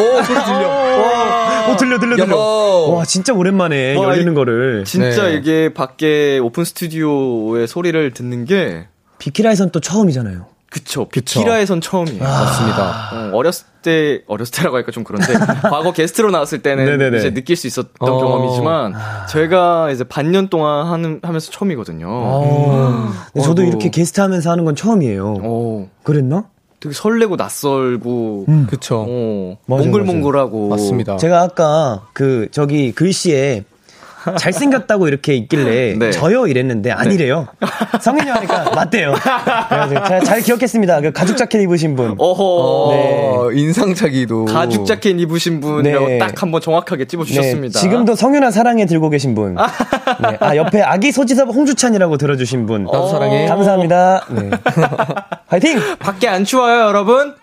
[0.00, 0.68] 오, 소리 들려.
[1.68, 2.24] 어, 들려, 들려, 들려.
[2.28, 2.94] 여보.
[2.96, 4.84] 와, 진짜 오랜만에 와, 열리는 이- 거를.
[4.84, 5.34] 진짜 네.
[5.34, 8.86] 이게 밖에 오픈 스튜디오의 소리를 듣는 게,
[9.18, 10.46] 비키라에선 또 처음이잖아요.
[10.70, 11.08] 그쵸.
[11.08, 11.40] 그쵸.
[11.40, 12.22] 비키라에선 처음이에요.
[12.22, 13.10] 맞습니다.
[13.12, 17.18] 어, 어렸을 때, 어렸을 때라고 하니까 좀 그런데, 과거 게스트로 나왔을 때는 네네네.
[17.18, 18.18] 이제 느낄 수 있었던 어.
[18.18, 18.94] 경험이지만,
[19.30, 22.06] 제가 이제 반년 동안 하는, 하면서 처음이거든요.
[22.10, 23.10] 어.
[23.32, 23.62] 근데 저도.
[23.62, 25.26] 이렇게 게스트 하면서 하는 건 처음이에요.
[25.42, 26.44] 오, 그랬나?
[26.80, 29.04] 되게 설레고 낯설고, 그쵸.
[29.08, 30.68] 어, 맞아요, 몽글몽글하고.
[30.68, 31.16] 맞습니다.
[31.16, 33.64] 제가 아까 그 저기 글씨에
[34.38, 36.10] 잘생겼다고 이렇게 있길래 네.
[36.10, 37.48] 저요 이랬는데 아니래요.
[38.00, 39.14] 성인이 하니까 맞대요.
[39.88, 41.00] 제가 잘 기억했습니다.
[41.00, 42.14] 그 가죽 자켓 입으신 분.
[42.18, 42.42] 어허.
[42.44, 44.46] 어, 인상착의도.
[44.46, 46.18] 가죽 자켓 입으신 분이라고 네.
[46.18, 47.78] 딱 한번 정확하게 찝어주셨습니다.
[47.78, 49.54] 네, 지금도 성윤아 사랑해 들고 계신 분.
[49.54, 52.84] 네, 아 옆에 아기 소지섭 홍주찬이라고 들어주신 분.
[52.84, 53.46] 나도 사랑해.
[53.46, 54.24] 감사합니다.
[54.30, 54.50] 네.
[55.48, 55.78] 화이팅.
[55.98, 57.34] 밖에 안 추워요, 여러분?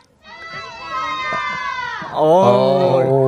[2.18, 3.25] 어, 오.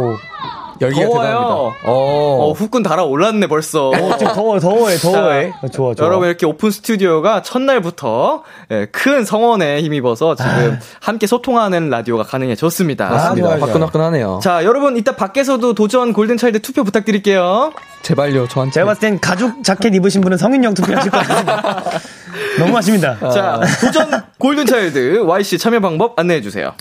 [0.81, 1.21] 열기가 더워요.
[1.21, 1.79] 대단합니다.
[1.85, 2.51] 어, 어.
[2.53, 3.89] 후끈 달아올랐네, 벌써.
[3.89, 5.53] 어, 지금 더워 더워해 더워해.
[5.61, 6.05] 어, 좋아 좋아.
[6.05, 13.09] 여러분 이렇게 오픈 스튜디오가 첫날부터 예, 큰 성원에 힘입어서 지금 함께 소통하는 라디오가 가능해졌습니다.
[13.09, 13.49] 맞습니다.
[13.49, 13.57] 아.
[13.59, 14.39] 화끈화끈하네요.
[14.43, 17.71] 자, 여러분 이따 밖에서도 도전 골든 차일드 투표 부탁드릴게요.
[18.01, 18.73] 제발요, 저한테.
[18.73, 21.83] 제가 봤을 땐 가죽 자켓 입으신 분은 성인용 투표하실 것 같습니다.
[22.59, 23.17] 너무 아쉽니다.
[23.31, 26.73] 자, 도전 골든 차일드 YC 참여 방법 안내해 주세요.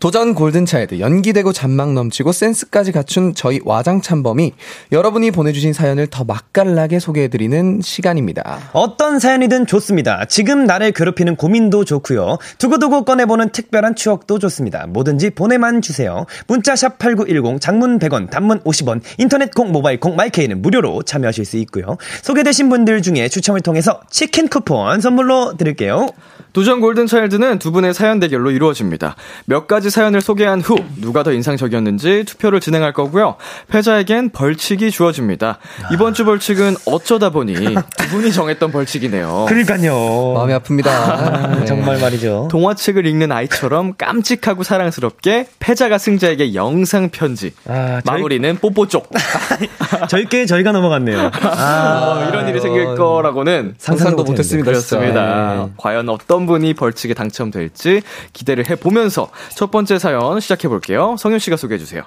[0.00, 4.52] 도전 골든 차일드 연기되고 잔망 넘치고 센스까지 갖춘 저희 와장참범이
[4.90, 8.70] 여러분이 보내주신 사연을 더 맛깔나게 소개해드리는 시간입니다.
[8.72, 10.24] 어떤 사연이든 좋습니다.
[10.24, 12.38] 지금 나를 괴롭히는 고민도 좋고요.
[12.56, 14.86] 두고두고 꺼내보는 특별한 추억도 좋습니다.
[14.86, 16.24] 뭐든지 보내만 주세요.
[16.46, 21.58] 문자 샵 8910 장문 100원 단문 50원 인터넷 콩 모바일 콩 마이케이는 무료로 참여하실 수
[21.58, 21.98] 있고요.
[22.22, 26.08] 소개되신 분들 중에 추첨을 통해서 치킨 쿠폰 선물로 드릴게요.
[26.54, 29.16] 도전 골든차일드는 두 분의 사연 대결로 이루어집니다.
[29.44, 33.33] 몇 가지 사연을 소개한 후 누가 더 인상적이었는지 투표를 진행할 거고요.
[33.68, 35.58] 패자에겐 벌칙이 주어집니다.
[35.92, 37.54] 이번 주 벌칙은 어쩌다 보니
[37.98, 39.46] 두 분이 정했던 벌칙이네요.
[39.48, 40.32] 그러니까요.
[40.34, 40.86] 마음이 아픕니다.
[40.88, 41.64] 아, 네.
[41.64, 42.48] 정말 말이죠.
[42.50, 47.52] 동화책을 읽는 아이처럼 깜찍하고 사랑스럽게 패자가 승자에게 영상 편지.
[47.66, 49.10] 아, 저희- 마무리는 뽀뽀 쪽.
[50.08, 51.30] 저희께 저희가 넘어갔네요.
[51.42, 54.24] 아, 어, 이런 일이 생길 거라고는 상상도.
[54.24, 54.70] 못했습니다.
[54.70, 55.54] 그렇습니다.
[55.66, 55.72] 네.
[55.76, 61.16] 과연 어떤 분이 벌칙에 당첨될지 기대를 해보면서 첫 번째 사연 시작해볼게요.
[61.18, 62.02] 성윤 씨가 소개해주세요.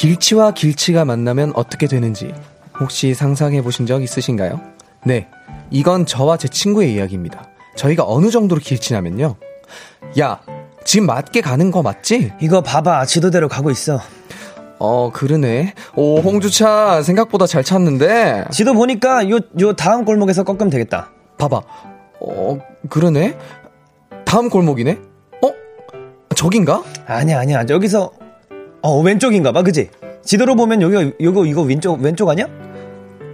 [0.00, 2.32] 길치와 길치가 만나면 어떻게 되는지
[2.80, 4.58] 혹시 상상해 보신 적 있으신가요?
[5.04, 5.28] 네,
[5.70, 7.44] 이건 저와 제 친구의 이야기입니다.
[7.76, 9.36] 저희가 어느 정도로 길치냐면요.
[10.18, 10.40] 야,
[10.86, 12.32] 지금 맞게 가는 거 맞지?
[12.40, 13.04] 이거 봐봐.
[13.04, 14.00] 지도대로 가고 있어.
[14.78, 15.74] 어, 그러네.
[15.96, 18.46] 오, 홍주차 생각보다 잘 찾는데.
[18.52, 21.10] 지도 보니까 요, 요 다음 골목에서 꺾으면 되겠다.
[21.36, 21.60] 봐봐.
[22.20, 22.58] 어,
[22.88, 23.36] 그러네.
[24.24, 24.98] 다음 골목이네.
[25.44, 25.52] 어?
[26.34, 26.84] 저긴가?
[27.06, 27.64] 아니야, 아니야.
[27.68, 28.12] 여기서,
[28.82, 29.62] 어, 왼쪽인가 봐.
[29.62, 29.90] 그지?
[30.24, 32.46] 지도로 보면 여기, 요거, 이거 왼쪽, 왼쪽 아니야?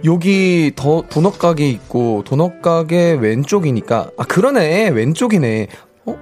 [0.05, 5.67] 여기 더 도넛 가게 있고 도넛 가게 왼쪽이니까 아 그러네 왼쪽이네.
[6.05, 6.15] 어?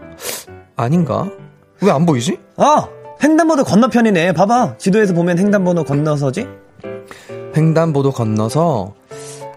[0.78, 1.30] 아닌가?
[1.82, 2.38] 왜 안 보이지?
[2.56, 2.88] 아!
[3.22, 4.32] 횡단보도 건너편이네.
[4.32, 4.78] 봐봐.
[4.78, 6.48] 지도에서 보면 횡단보도 건너서지?
[7.56, 8.94] 횡단보도 건너서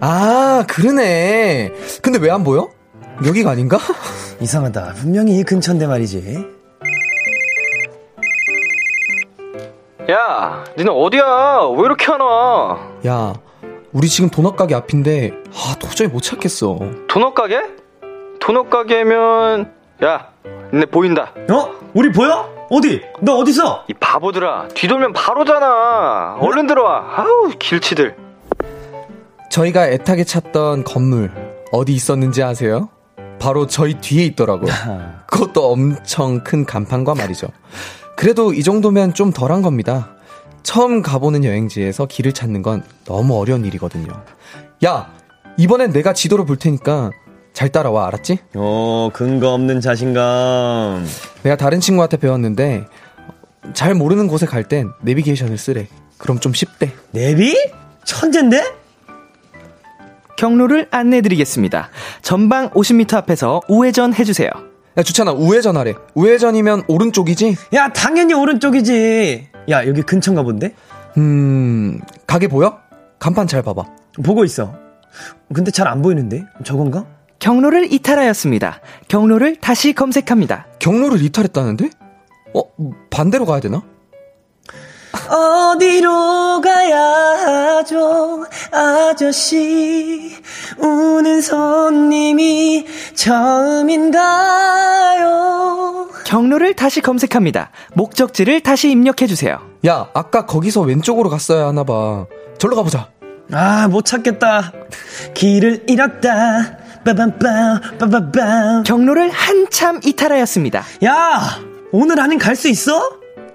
[0.00, 1.72] 아 그러네.
[2.02, 2.68] 근데 왜 안 보여?
[3.24, 3.78] 여기가 아닌가?
[4.42, 4.94] 이상하다.
[4.94, 6.44] 분명히 이 근처인데 말이지.
[10.11, 11.68] 야, 니네 어디야?
[11.77, 12.79] 왜 이렇게 안 와?
[13.07, 13.35] 야,
[13.92, 16.79] 우리 지금 도넛 가게 앞인데 아 도저히 못 찾겠어.
[17.09, 17.61] 도넛 가게?
[18.40, 19.71] 도넛 가게면
[20.05, 20.29] 야,
[20.73, 21.33] 니네 보인다.
[21.51, 21.71] 어?
[21.92, 22.49] 우리 보여?
[22.71, 23.03] 어디?
[23.21, 23.85] 너 어디서?
[23.88, 26.37] 이 바보들아, 뒤돌면 바로잖아.
[26.40, 27.05] 얼른 들어와.
[27.16, 28.16] 아우, 길치들.
[29.51, 31.31] 저희가 애타게 찾던 건물
[31.73, 32.88] 어디 있었는지 아세요?
[33.38, 34.66] 바로 저희 뒤에 있더라고.
[35.27, 37.49] 그것도 엄청 큰 간판과 말이죠.
[38.18, 40.11] 그래도 이 정도면 좀 덜한 겁니다.
[40.64, 44.09] 처음 가보는 여행지에서 길을 찾는 건 너무 어려운 일이거든요.
[44.85, 45.12] 야,
[45.57, 47.12] 이번엔 내가 지도를 볼 테니까
[47.52, 48.38] 잘 따라와, 알았지?
[48.57, 51.07] 어, 근거 없는 자신감.
[51.44, 52.87] 내가 다른 친구한테 배웠는데
[53.72, 55.87] 잘 모르는 곳에 갈 땐 내비게이션을 쓰래.
[56.18, 56.92] 그럼 좀 쉽대.
[57.12, 57.54] 내비?
[58.04, 58.64] 천재인데?
[60.37, 61.90] 경로를 안내드리겠습니다.
[62.22, 64.50] 전방 50m 앞에서 우회전 해주세요.
[64.99, 65.95] 야, 주찬아, 우회전하래.
[66.15, 67.57] 우회전이면 오른쪽이지?
[67.75, 69.49] 야, 당연히 오른쪽이지.
[69.71, 70.75] 야, 여기 근처인가 본데?
[71.19, 72.81] 음, 가게 보여?
[73.21, 73.85] 간판 잘 봐봐.
[74.25, 74.75] 보고 있어.
[75.55, 76.45] 근데 잘 안 보이는데?
[76.65, 77.07] 저건가?
[77.39, 78.81] 경로를 이탈하였습니다.
[79.07, 80.67] 경로를 다시 검색합니다.
[80.81, 81.91] 경로를 이탈했다는데?
[82.55, 82.63] 어,
[83.11, 83.83] 반대로 가야 되나?
[85.28, 87.00] 어디로 가야
[87.78, 90.37] 하죠, 아저씨?
[90.78, 92.87] 우는 손님이
[95.18, 96.09] 처음인가요?
[96.24, 97.70] 경로를 다시 검색합니다.
[97.94, 99.59] 목적지를 다시 입력해주세요.
[99.87, 102.26] 야, 아까 거기서 왼쪽으로 갔어야 하나 봐.
[102.59, 103.09] 절로 가보자.
[103.52, 104.72] 아, 못 찾겠다.
[105.35, 106.76] 길을 잃었다.
[107.04, 108.85] 빠밤빰, 빠밤빰.
[108.85, 110.85] 경로를 한참 이탈하였습니다.
[111.04, 111.59] 야!
[111.92, 113.00] 오늘 안엔 갈 수 있어?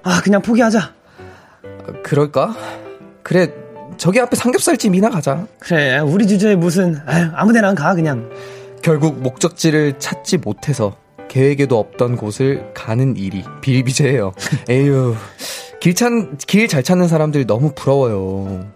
[0.01, 0.93] 아, 그냥 포기하자.
[2.03, 2.55] 그럴까?
[3.23, 3.51] 그래,
[3.97, 5.45] 저기 앞에 삼겹살집이나 가자.
[5.59, 8.29] 그래, 우리 주제에 무슨, 아유, 아무 데나 가, 그냥.
[8.81, 10.95] 결국 목적지를 찾지 못해서
[11.29, 14.33] 계획에도 없던 곳을 가는 일이 비일비재해요.
[14.69, 15.15] 에휴,
[15.79, 16.09] 길 찾,
[16.47, 18.71] 길 잘 찾는 사람들이 너무 부러워요.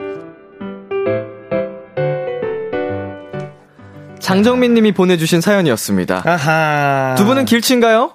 [4.20, 6.24] 장정민 님이 보내주신 사연이었습니다.
[6.26, 7.16] 아하.
[7.18, 8.12] 두 분은 길치인가요?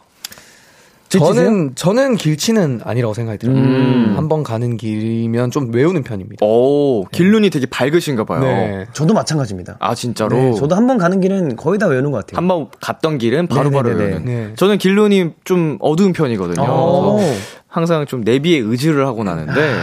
[1.18, 3.56] 저는, 저는 길치는 아니라고 생각이 들어요.
[3.56, 4.12] 음.
[4.16, 6.44] 한번 가는 길이면 좀 외우는 편입니다.
[6.46, 8.40] 오, 길눈이 되게 밝으신가 봐요.
[8.40, 8.86] 네.
[8.92, 9.76] 저도 마찬가지입니다.
[9.80, 10.36] 아, 진짜로?
[10.36, 12.36] 네, 저도 한 번 가는 길은 거의 다 외우는 것 같아요.
[12.36, 14.10] 한 번 갔던 길은 바로바로 네네네네.
[14.10, 14.24] 외우는.
[14.48, 14.52] 네.
[14.56, 16.62] 저는 길눈이 좀 어두운 편이거든요.
[17.72, 19.80] 항상 좀 내비에 의지를 하고 나는데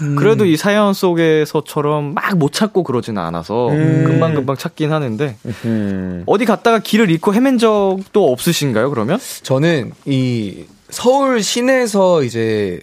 [0.00, 0.16] 음.
[0.16, 4.04] 그래도 이 사연 속에서처럼 막 못 찾고 그러지는 않아서 음.
[4.06, 6.22] 금방 금방 찾긴 하는데 음.
[6.26, 9.18] 어디 갔다가 길을 잃고 헤맨 적도 없으신가요, 그러면?
[9.42, 12.80] 저는 이 서울 시내에서 이제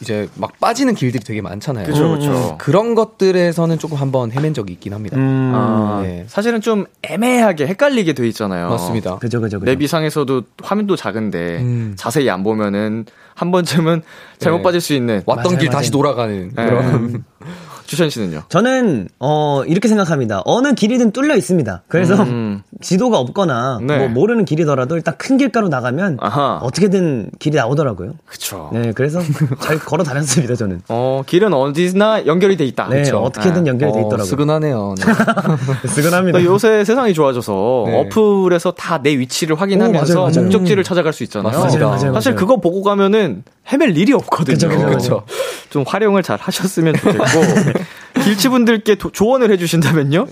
[0.00, 1.86] 이제 막 빠지는 길들이 되게 많잖아요.
[1.86, 2.56] 그죠, 그죠.
[2.58, 5.16] 그런 것들에서는 조금 한번 헤맨 적이 있긴 합니다.
[5.16, 5.52] 음.
[5.54, 6.24] 아, 네.
[6.28, 8.68] 사실은 좀 애매하게 헷갈리게 돼 있잖아요.
[8.68, 9.18] 맞습니다.
[9.18, 9.70] 그죠, 그죠, 그죠.
[9.70, 11.94] 내비상에서도 화면도 작은데 음.
[11.96, 14.02] 자세히 안 보면은 한 번쯤은
[14.38, 14.62] 잘못 네.
[14.62, 16.02] 빠질 수 있는 왔던 맞아요, 길 다시 맞아요.
[16.02, 16.64] 돌아가는 네.
[16.66, 17.24] 그런
[17.86, 18.42] 주천 씨는요?
[18.48, 20.42] 저는 어 이렇게 생각합니다.
[20.44, 21.84] 어느 길이든 뚫려 있습니다.
[21.88, 22.62] 그래서 음.
[22.82, 23.98] 지도가 없거나 네.
[23.98, 26.58] 뭐 모르는 길이더라도 일단 큰 길가로 나가면 아하.
[26.62, 28.12] 어떻게든 길이 나오더라고요.
[28.26, 28.68] 그쵸.
[28.72, 29.20] 네, 그래서
[29.60, 30.54] 잘 걸어 다녔습니다.
[30.56, 30.82] 저는.
[30.88, 32.88] 어, 길은 어디나 연결이 돼 있다.
[32.88, 33.18] 네, 그쵸?
[33.18, 33.70] 어떻게든 네.
[33.70, 34.24] 연결돼 어, 있더라고요.
[34.24, 34.94] 스근하네요.
[34.98, 35.88] 네.
[35.88, 36.38] 쓰근합니다.
[36.38, 38.00] 또 요새 세상이 좋아져서 네.
[38.00, 40.42] 어플에서 다 내 위치를 확인하면서 오, 맞아요, 맞아요.
[40.46, 41.56] 목적지를 찾아갈 수 있잖아요.
[41.56, 42.34] 맞아요, 사실.
[42.34, 44.54] 그거 보고 가면은 헤맬 일이 없거든요.
[44.54, 45.22] 그쵸, 그쵸, 그쵸.
[45.70, 47.24] 좀 활용을 잘 하셨으면 좋겠고
[48.22, 50.26] 길치분들께 도- 조언을 해주신다면요?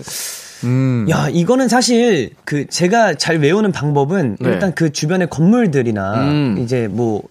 [0.63, 1.05] 음.
[1.09, 4.49] 야, 이거는 사실 그 제가 잘 외우는 방법은 네.
[4.49, 6.57] 일단 그 주변의 건물들이나 음.
[6.59, 7.21] 이제 뭐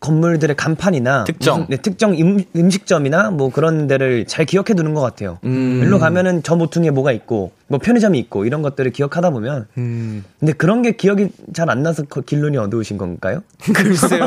[0.00, 1.60] 건물들의 간판이나 특정.
[1.60, 5.38] 무슨, 네, 특정 음, 음식점이나 뭐 그런 데를 잘 기억해 두는 것 같아요.
[5.44, 5.80] 음.
[5.82, 10.24] 일로 가면은 저 모퉁이에 뭐가 있고 뭐 편의점이 있고 이런 것들을 기억하다 보면 음.
[10.40, 13.42] 근데 그런 게 기억이 잘 안 나서 거- 길눈이 어두우신 건가요?
[13.74, 14.24] 글쎄요.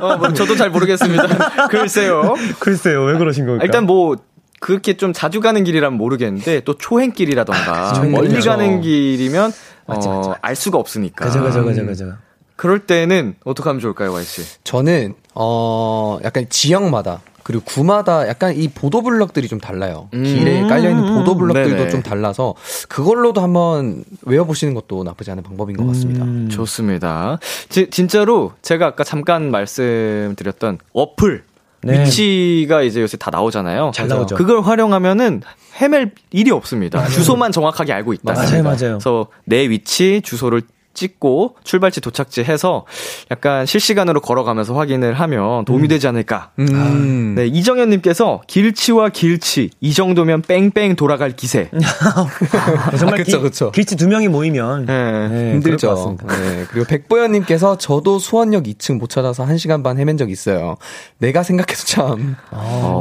[0.00, 1.66] 어, 뭐 저도 잘 모르겠습니다.
[1.68, 2.34] 글쎄요.
[2.60, 3.64] 글쎄요, 왜 그러신 걸까?
[3.64, 4.16] 일단 뭐
[4.60, 8.40] 그렇게 좀 자주 가는 길이라면 모르겠는데 또 초행길이라던가 초행길, 멀리.
[8.40, 9.52] 가는 길이면
[9.86, 10.08] 어, 맞지.
[10.40, 11.26] 알 수가 없으니까.
[11.26, 12.12] 그죠, 그죠, 그죠, 그죠.
[12.56, 14.42] 그럴 때는 어떻게 하면 좋을까요, Y 씨?
[14.64, 20.08] 저는 어 약간 지역마다 그리고 구마다 약간 이 보도블럭들이 좀 달라요.
[20.12, 21.90] 길에 깔려 있는 보도블럭들도 네네.
[21.90, 22.54] 좀 달라서
[22.88, 26.24] 그걸로도 한번 외워보시는 것도 나쁘지 않은 방법인 것 같습니다.
[26.24, 26.48] 음.
[26.50, 27.38] 좋습니다.
[27.68, 31.42] 지- 진짜로 제가 아까 잠깐 말씀드렸던 어플
[31.82, 32.00] 네.
[32.00, 33.90] 위치가 이제 요새 다 나오잖아요.
[33.94, 34.36] 잘 나오죠.
[34.36, 35.42] 그걸 활용하면은
[35.82, 37.06] 헤맬 일이 없습니다.
[37.08, 38.32] 주소만 정확하게 알고 있다.
[38.32, 38.76] 맞아요, 맞아요.
[38.78, 40.62] 그래서 내 위치, 주소를
[40.94, 42.86] 찍고 출발지 도착지 해서
[43.30, 46.52] 약간 실시간으로 걸어가면서 확인을 하면 도움이 되지 않을까.
[46.58, 47.34] 음.
[47.36, 51.68] 네, 이정현 님께서 길치와 길치 이 정도면 뺑뺑 돌아갈 기세.
[52.98, 53.70] 정말 아, 그쵸, 기- 그쵸.
[53.72, 55.28] 길치 두 명이 모이면 네.
[55.28, 56.16] 네, 힘들죠.
[56.28, 60.76] 네, 그리고 백보현 님께서 저도 수원역 2층 못 찾아서 1시간 반 헤맨 적 있어요.
[61.18, 62.36] 내가 생각해도 참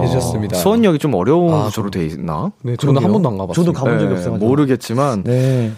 [0.03, 0.58] 해주셨습니다.
[0.58, 2.51] 수원역이 좀 어려운 아, 구조로 돼 있나?
[2.63, 3.13] 네, 저는 한 그러게요.
[3.13, 3.65] 번도 안 가봤어요.
[3.65, 4.47] 저도 가본 적이 네, 없어가지고.
[4.47, 5.71] 모르겠지만 네.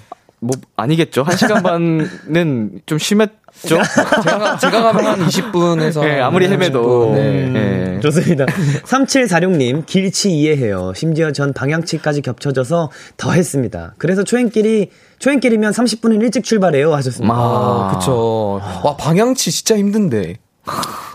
[0.46, 1.24] 뭐 아니겠죠.
[1.24, 3.34] 한 시간 반은 좀 심했죠.
[4.24, 6.02] 제가, 가- 제가 가면 한 20분에서.
[6.02, 7.14] 네, 아무리 헤매도.
[7.16, 7.50] 네.
[7.50, 8.00] 네.
[8.02, 8.46] 좋습니다.
[8.46, 10.94] 3746님, 길치 이해해요.
[10.96, 13.94] 심지어 전 방향치까지 겹쳐져서 더 했습니다.
[13.98, 16.94] 그래서 초행길이, 초행길이면 30분은 일찍 출발해요.
[16.94, 17.34] 하셨습니다.
[17.36, 18.62] 아, 그쵸.
[18.84, 20.36] 와, 방향치 진짜 힘든데.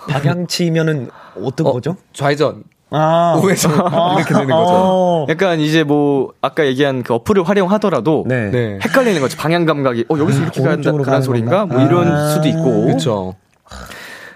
[0.09, 1.11] 방향치면은
[1.45, 1.97] 어떤 어, 거죠?
[2.13, 2.65] 좌회전.
[2.91, 3.41] 아.
[3.43, 3.73] 우회전.
[4.17, 4.73] 이렇게 되는 거죠.
[4.73, 5.27] 어.
[5.29, 8.51] 약간 이제 뭐 아까 얘기한 그 어플을 활용하더라도 네.
[8.51, 8.79] 네.
[8.85, 9.37] 헷갈리는 거죠.
[9.37, 11.67] 방향 감각이 어 여기서 이렇게 가야 오른쪽으로 그런 소리인가?
[11.67, 12.29] 뭐 이런 아.
[12.29, 12.87] 수도 있고.
[12.87, 13.35] 그쵸.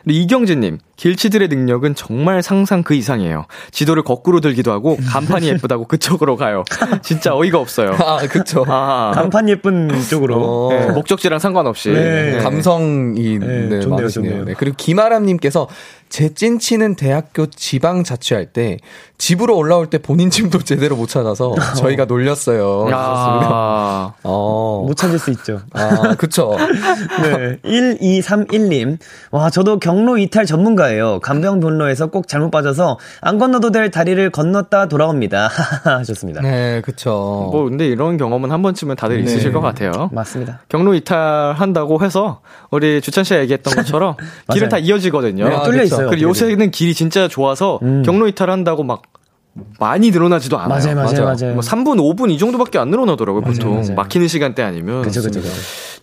[0.05, 3.47] 근데 이경재님, 길치들의 능력은 정말 상상 그 이상이에요.
[3.71, 6.63] 지도를 거꾸로 들기도 하고 간판이 예쁘다고 그쪽으로 가요.
[7.03, 7.93] 진짜 어이가 없어요.
[7.99, 8.67] 아, 그쵸.
[8.69, 10.37] 아, 간판 예쁜 쪽으로.
[10.37, 10.69] 어.
[10.69, 11.89] 네, 목적지랑 상관없이.
[11.91, 12.33] 네.
[12.33, 12.39] 네.
[12.43, 14.09] 감성이 네, 네, 좋네요.
[14.09, 14.45] 좋네요.
[14.45, 14.55] 네.
[14.59, 15.69] 그리고 김아람님께서
[16.15, 18.79] 제 찐치는 대학교 지방 자취할 때
[19.19, 22.89] 집으로 올라올 때 본인 집도 제대로 못 찾아서 저희가 놀렸어요.
[22.93, 24.85] 아, 어.
[24.87, 25.63] 못 찾을 수 있죠.
[25.73, 26.57] 아, 그쵸.
[27.23, 27.59] 네.
[27.65, 28.99] 1231님.
[29.33, 31.19] 와, 저도 경로 이탈 전문가예요.
[31.21, 35.49] 간병변로에서 꼭 잘못 빠져서 안 건너도 될 다리를 건넜다 돌아옵니다.
[35.85, 36.43] 하셨습니다.
[36.43, 37.49] 네, 그쵸.
[37.51, 40.11] 뭐 근데 이런 경험은 한 번쯤은 다들 있으실 것 같아요.
[40.13, 40.61] 맞습니다.
[40.69, 44.17] 경로 이탈한다고 해서 우리 주찬 씨가 얘기했던 것처럼
[44.53, 44.69] 길은.
[44.69, 45.49] 다 이어지거든요.
[45.49, 46.04] 네, 뚫려 있어요.
[46.11, 49.03] 그리고 요새는 길이 진짜 좋아서 경로 이탈한다고 막
[49.79, 50.69] 많이 늘어나지도 않아요.
[50.81, 51.53] 맞아요, 맞아요, 맞아요.
[51.55, 53.75] 뭐 3분, 5분 이 정도밖에 안 늘어나더라고요, 보통.
[53.81, 53.95] 맞아요.
[53.95, 55.03] 막히는 시간대 아니면.
[55.03, 55.53] 그죠, 그죠, 그죠.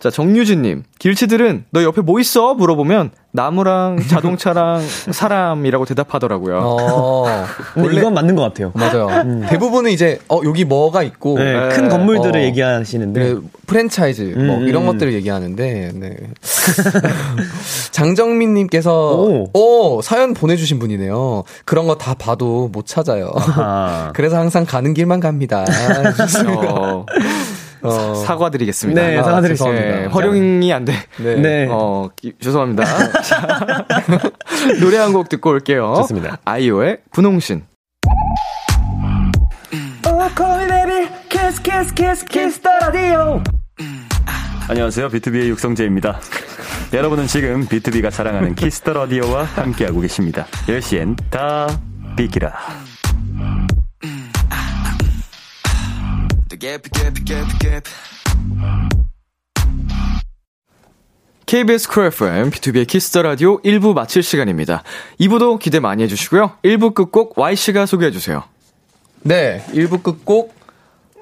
[0.00, 0.82] 자, 정유진님.
[0.98, 2.54] 길치들은 너 옆에 뭐 있어?
[2.54, 4.80] 물어보면 나무랑 자동차랑
[5.12, 6.58] 사람이라고 대답하더라고요.
[6.60, 7.44] 어,
[7.76, 8.72] 원래- 이건 맞는 것 같아요.
[8.74, 9.08] 맞아요.
[9.48, 11.68] 대부분은 이제, 어, 여기 뭐가 있고, 네, 네.
[11.68, 12.42] 큰 건물들을 어.
[12.44, 13.20] 얘기하시는데.
[13.34, 14.86] 네, 프랜차이즈 뭐 음, 이런 음.
[14.88, 16.16] 것들을 얘기하는데 네.
[17.92, 19.46] 장정민님께서 오.
[19.54, 20.02] 오.
[20.02, 21.44] 사연 보내주신 분이네요.
[21.64, 23.30] 그런 거 다 봐도 못 찾아요.
[23.56, 24.10] 아.
[24.16, 25.64] 그래서 항상 가는 길만 갑니다.
[26.68, 27.04] 어,
[27.82, 29.00] 어, 사 과드리겠습니다.
[29.02, 29.80] 네, 아, 사과드리겠습니다.
[29.82, 30.14] 죄송합니다.
[30.16, 30.92] 활용이 안 돼.
[31.18, 31.34] 네.
[31.36, 31.68] 네.
[31.70, 32.84] 어, 기- 죄송합니다.
[33.22, 33.76] 자,
[34.80, 35.94] 노래 한 곡 듣고 올게요.
[35.96, 36.38] 좋습니다.
[36.44, 37.64] 아이오의 분홍신.
[44.68, 45.08] 안녕하세요.
[45.08, 46.20] 비투비의 육성재입니다.
[46.92, 50.46] 여러분은 지금 비투비가 자랑하는 키스 더 라디오와 함께하고 계십니다.
[50.66, 51.66] 10시엔 다
[52.16, 52.52] 비키라.
[61.44, 64.84] KBS 쿨 FM, 비투비의 키스 더 라디오 1부 마칠 시간입니다.
[65.18, 66.58] 2부도 기대 많이 해주시고요.
[66.62, 68.44] 1부 끝곡 Y씨가 소개해주세요.
[69.22, 70.54] 네, 1부 끝곡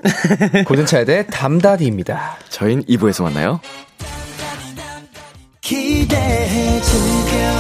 [0.66, 2.36] 고전차야대 담다디입니다.
[2.50, 3.60] 저희는 2부에서 만나요.
[5.62, 7.59] 기대해 즐겨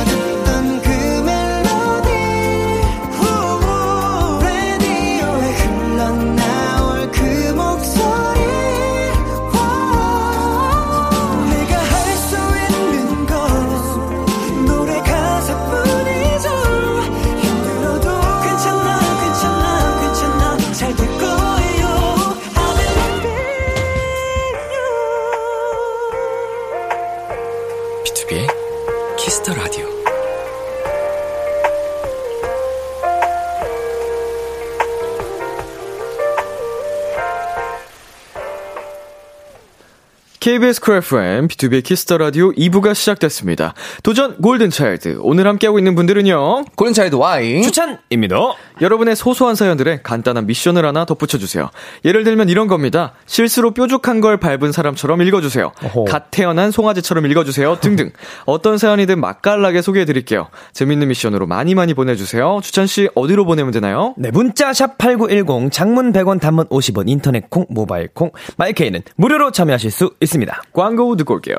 [40.50, 43.72] KBS 쿨 FM, 비투비 키스 더 라디오 2부가 시작됐습니다.
[44.02, 45.20] 도전 골든차일드.
[45.20, 46.64] 오늘 함께하고 있는 분들은요.
[46.74, 47.62] 골든차일드 Y.
[47.62, 48.36] 주찬입니다.
[48.80, 51.70] 여러분의 소소한 사연들에 간단한 미션을 하나 덧붙여주세요.
[52.04, 53.12] 예를 들면 이런 겁니다.
[53.26, 55.70] 실수로 뾰족한 걸 밟은 사람처럼 읽어주세요.
[55.84, 56.04] 어허.
[56.06, 57.78] 갓 태어난 송아지처럼 읽어주세요.
[57.80, 58.10] 등등.
[58.44, 60.48] 어떤 사연이든 맛깔나게 소개해드릴게요.
[60.72, 62.58] 재밌는 미션으로 많이 많이 보내주세요.
[62.60, 64.14] 주찬씨 어디로 보내면 되나요?
[64.18, 70.10] 네, 문자 샵8910 장문 100원 단문 50원 인터넷 콩 모바일 콩 마이케이는 무료로 참여하실 수
[70.20, 70.39] 있습니다.
[70.72, 71.56] 광고 듣고 올게요.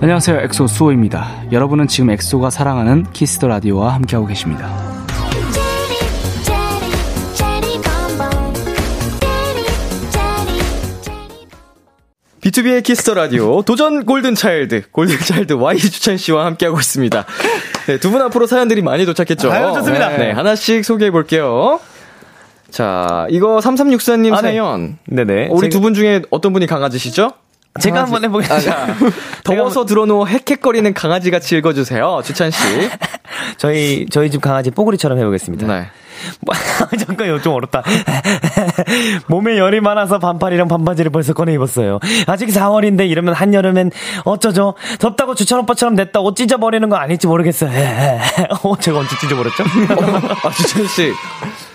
[0.00, 0.40] 안녕하세요.
[0.40, 1.44] 엑소 수호입니다.
[1.52, 4.68] 여러분은 지금 엑소가 사랑하는 키스 더 라디오와 함께하고 계십니다.
[12.42, 17.24] 비투비의 키스 더 라디오 도전 골든 차일드 골든 차일드 Y 주찬 씨와 함께하고 있습니다.
[17.86, 19.50] 네, 두 분 앞으로 사연들이 많이 도착했죠.
[19.50, 20.16] 아유, 좋습니다.
[20.16, 21.80] 네, 하나씩 소개해 볼게요.
[22.70, 24.48] 자, 이거 3364님 아, 네.
[24.50, 24.98] 사연.
[25.06, 25.48] 네네.
[25.50, 27.32] 우리 제가- 두분 중에 어떤 분이 강아지시죠?
[27.78, 28.86] 제가 한번 해보겠습니다.
[29.44, 32.22] 더워서 들어놓은 헥헥거리는 강아지 같이 읽어주세요.
[32.24, 32.58] 주찬 씨.
[33.58, 35.66] 저희 저희 집 강아지 뽀글이처럼 해보겠습니다.
[35.66, 35.86] 네.
[36.40, 36.54] 뭐,
[37.06, 37.82] 잠깐 이거 좀 어렵다.
[39.28, 41.98] 몸에 열이 많아서 반팔이랑 반바지를 벌써 꺼내 입었어요.
[42.26, 43.90] 아직 4월인데 이러면 한 여름엔
[44.24, 44.72] 어쩌죠?
[44.98, 47.70] 덥다고 주찬 오빠처럼 냈다 옷 찢어버리는 거 아닐지 모르겠어요.
[48.62, 49.64] 어, 제가 언제 찢어버렸죠?
[50.44, 51.12] 아, 주찬 씨.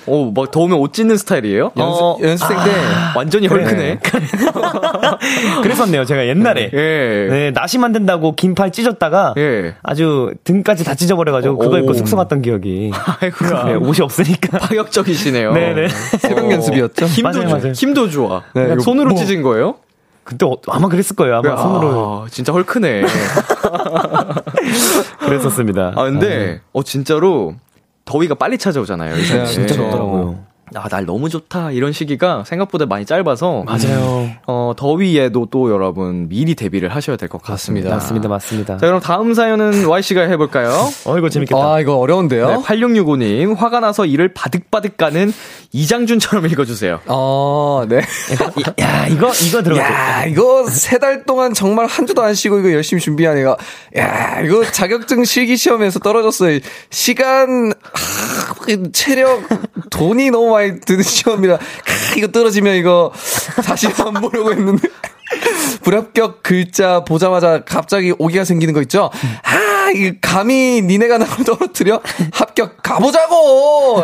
[0.08, 1.72] 오, 막 더우면 옷 찢는 스타일이에요?
[1.76, 2.72] 어, 연습생 때.
[3.16, 4.00] 완전히 헐크네.
[5.62, 6.06] 그랬었네요.
[6.06, 6.70] 제가 옛날에.
[6.74, 7.28] 예.
[7.30, 9.76] 네, 나시 만든다고 긴팔 찢었다가 예.
[9.84, 11.80] 아주 등까지 다 찢어버려가지고 그거 오.
[11.80, 12.92] 입고 숙소 갔던 기억이.
[13.22, 13.64] 아이고야.
[13.66, 14.58] 네, 옷이 없으니까.
[14.58, 15.54] 파격적이시네요.
[15.54, 15.88] 네네.
[16.20, 17.06] 새벽 연습이었죠?
[17.06, 17.72] 힘도, 맞아요, 좋- 맞아요.
[17.74, 18.40] 힘도 좋아.
[18.54, 19.76] 네, 그냥 이거 손으로 뭐- 찢은 거예요?
[20.24, 21.38] 그때 어- 아마 그랬을 거예요.
[21.38, 23.04] 아마 손으로 아, 진짜 헐크네.
[25.20, 25.94] 그랬었습니다.
[25.96, 27.56] 아, 근데, 어, 진짜로,
[28.12, 29.16] 더위가 빨리 찾아오잖아요.
[29.16, 29.46] 이 네.
[29.46, 30.51] 진짜 좋더라고요.
[30.76, 31.72] 아, 날 너무 좋다.
[31.72, 33.64] 이런 시기가 생각보다 많이 짧아서.
[33.66, 34.30] 맞아요.
[34.48, 37.90] 어, 더위에도 또 여러분 미리 대비를 하셔야 될 것 같습니다.
[37.90, 38.78] 맞습니다, 맞습니다.
[38.78, 40.70] 자, 그럼 다음 사연은 Y씨가 해볼까요?
[41.06, 41.60] 어, 이거 재밌겠다.
[41.74, 42.48] 아, 이거 어려운데요?
[42.48, 45.34] 네, 8665님, 화가 나서 이를 바득바득 가는
[45.74, 47.00] 이장준처럼 읽어주세요.
[47.08, 47.98] 어, 네.
[48.82, 49.80] 야, 이거, 이거 들어갔죠.
[49.80, 53.58] 야, 이거 세 달 동안 정말 한 주도 안 쉬고 이거 열심히 준비한 애가,
[53.98, 56.60] 야, 이거 자격증 실기 시험에서 떨어졌어요.
[56.92, 58.41] 시간, 하,
[58.94, 59.44] 체력,
[59.90, 63.12] 돈이 너무 많이 드는 시험이라, 크, 이거 떨어지면 이거
[63.64, 64.88] 다시 안 보려고 했는데.
[65.84, 69.10] 불합격 글자 보자마자 갑자기 오기가 생기는 거 있죠?
[69.44, 72.02] 아, 이 감히 니네가 나를 떨어뜨려?
[72.34, 74.04] 합격 가보자고!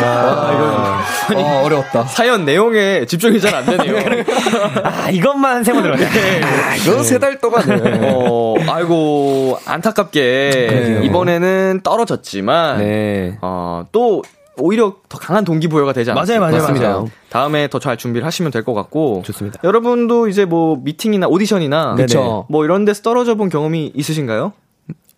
[0.00, 2.04] 아, 이거, 어, 어려웠다.
[2.04, 3.96] 사연 내용에 집중이 잘 안 되네요.
[4.84, 6.42] 아, 이것만 세모 들어갔네.
[6.42, 8.00] 아, 이거 세달 동안은.
[8.14, 13.38] 어, 아이고, 안타깝게, 이번에는 떨어졌지만, 네.
[13.40, 14.22] 어, 또,
[14.60, 16.40] 오히려 더 강한 동기부여가 되지 않았어요.
[16.40, 16.88] 맞아요, 맞아요, 맞습니다.
[16.88, 17.08] 맞아요.
[17.30, 19.22] 다음에 더 잘 준비를 하시면 될 것 같고.
[19.24, 19.58] 좋습니다.
[19.64, 21.94] 여러분도 이제 뭐, 미팅이나 오디션이나.
[21.94, 22.46] 그쵸.
[22.48, 24.52] 뭐 이런 데서 떨어져 본 경험이 있으신가요?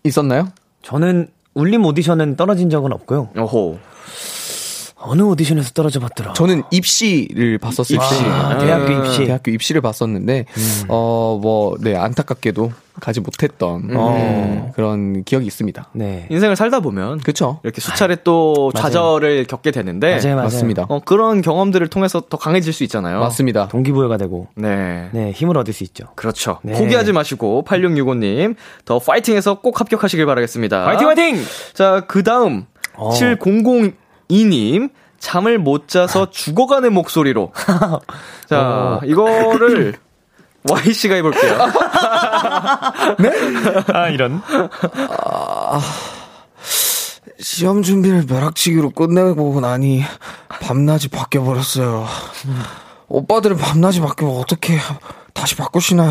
[0.04, 0.48] 있었나요?
[0.82, 3.30] 저는 울림 오디션은 떨어진 적은 없고요.
[3.36, 3.78] 어호.
[5.02, 6.34] 어느 오디션에서 떨어져 봤더라.
[6.34, 8.22] 저는 입시를 봤었을 입시.
[8.22, 8.28] 때.
[8.28, 9.24] 아, 대학교 입시.
[9.24, 10.44] 대학교 입시를 봤었는데,
[10.88, 15.88] 어, 뭐, 네, 안타깝게도 가지 못했던 네, 그런 기억이 있습니다.
[15.94, 16.26] 네.
[16.30, 17.18] 인생을 살다 보면.
[17.20, 17.60] 그쵸?
[17.62, 18.84] 이렇게 수차례 또 맞아요.
[18.84, 20.16] 좌절을 겪게 되는데.
[20.16, 20.42] 맞아요, 맞아요.
[20.42, 20.86] 맞습니다.
[20.88, 23.20] 어, 그런 경험들을 통해서 더 강해질 수 있잖아요.
[23.20, 23.68] 맞습니다.
[23.68, 25.08] 동기부여가 되고, 네.
[25.12, 26.08] 네, 힘을 얻을 수 있죠.
[26.14, 26.58] 그렇죠.
[26.62, 26.74] 네.
[26.74, 30.84] 포기하지 마시고 8665님 더 파이팅해서 꼭 합격하시길 바라겠습니다.
[30.86, 31.36] 화이팅, 화이팅!
[31.72, 33.12] 자, 그 다음 어.
[33.12, 33.92] 7002
[34.30, 34.88] 님
[35.18, 37.52] 잠을 못 자서 죽어가는 목소리로.
[38.48, 39.94] 자, 이거를
[40.68, 41.58] Y 씨가 해볼게요.
[43.92, 44.42] 아, 이런.
[47.38, 50.02] 시험 준비를 벼락치기로 끝내고 나니,
[50.48, 52.06] 밤낮이 바뀌어 버렸어요.
[53.08, 54.78] 오빠들은 밤낮이 바뀌면 어떻게
[55.34, 56.10] 다시 바꾸시나요?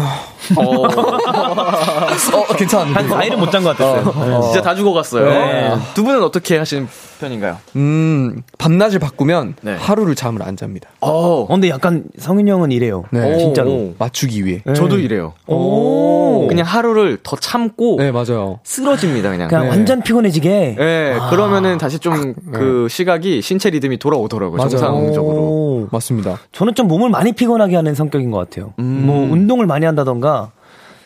[0.55, 2.93] 어, 어, 괜찮은데.
[2.93, 4.41] 한 4일은 못잔 것 같았어요.
[4.43, 5.25] 진짜 다 죽어갔어요.
[5.29, 5.75] 네.
[5.93, 6.87] 두 분은 어떻게 하시는
[7.19, 7.57] 편인가요?
[7.75, 9.75] 음, 밤낮을 바꾸면 네.
[9.75, 10.89] 하루를 잠을 안 잡니다.
[11.01, 11.09] 어,
[11.41, 13.03] 어, 근데 약간 성윤이 형은 이래요.
[13.11, 13.37] 네.
[13.37, 13.71] 진짜로.
[13.71, 13.93] 오.
[13.99, 14.61] 맞추기 위해.
[14.73, 15.33] 저도 이래요.
[15.47, 16.47] 오.
[16.47, 18.59] 그냥 하루를 더 참고 네, 맞아요.
[18.63, 19.49] 쓰러집니다, 그냥.
[19.49, 19.69] 그냥 네.
[19.69, 20.75] 완전 피곤해지게.
[20.77, 24.57] 네, 그러면은 다시 좀 그 시각이 신체 리듬이 돌아오더라고요.
[24.57, 24.69] 맞아요.
[24.69, 25.35] 정상적으로.
[25.37, 25.87] 오.
[25.91, 26.37] 맞습니다.
[26.51, 28.73] 저는 좀 몸을 많이 피곤하게 하는 성격인 것 같아요.
[28.77, 30.51] 뭐 운동을 많이 한다던가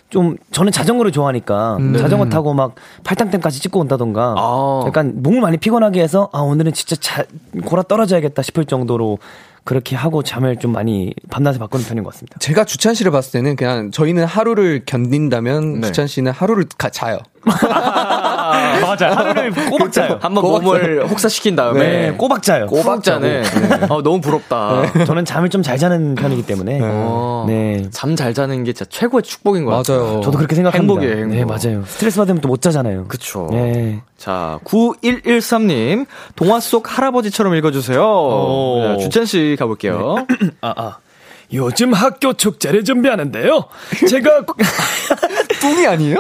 [0.09, 4.83] 좀 저는 자전거를 좋아하니까 자전거 타고 막 팔당댐까지 찍고 온다던가 아.
[4.85, 7.23] 약간 몸을 많이 피곤하게 해서 아 오늘은 진짜 자,
[7.65, 9.17] 골아 떨어져야겠다 싶을 정도로
[9.63, 12.37] 그렇게 하고 잠을 좀 많이 밤낮에 바꾸는 편인 것 같습니다.
[12.39, 15.87] 제가 주찬 씨를 봤을 때는 그냥 저희는 하루를 견딘다면 네.
[15.87, 17.19] 주찬 씨는 하루를 가, 자요.
[18.99, 19.29] 맞아요, 맞아요.
[19.29, 20.17] 하루를 꼬박 자요.
[20.21, 22.67] 한번 꼬박 몸을 혹사시킨 다음에 네, 꼬박 자요.
[22.67, 23.43] 꼬박 자네.
[23.89, 25.05] 어, 너무 부럽다.
[25.05, 26.79] 저는 잠을 좀 잘 자는 편이기 때문에.
[26.81, 27.85] 어, 네.
[27.91, 30.03] 잠 잘 자는 게 진짜 최고의 축복인 것 같아요.
[30.03, 30.21] 맞아요.
[30.21, 30.93] 저도 그렇게 생각합니다.
[30.93, 31.35] 행복이에요, 행복.
[31.35, 31.83] 네, 맞아요.
[31.87, 33.05] 스트레스 받으면 또 못 자잖아요.
[33.07, 33.47] 그쵸.
[33.51, 34.01] 네.
[34.17, 37.99] 자, 9113님, 동화 속 할아버지처럼 읽어주세요.
[38.83, 40.15] 자, 주찬 씨 가볼게요.
[40.61, 40.97] 아, 아.
[41.53, 43.65] 요즘 학교 축제를 준비하는데요.
[44.09, 44.43] 제가
[45.61, 46.17] 뚱이 아니에요?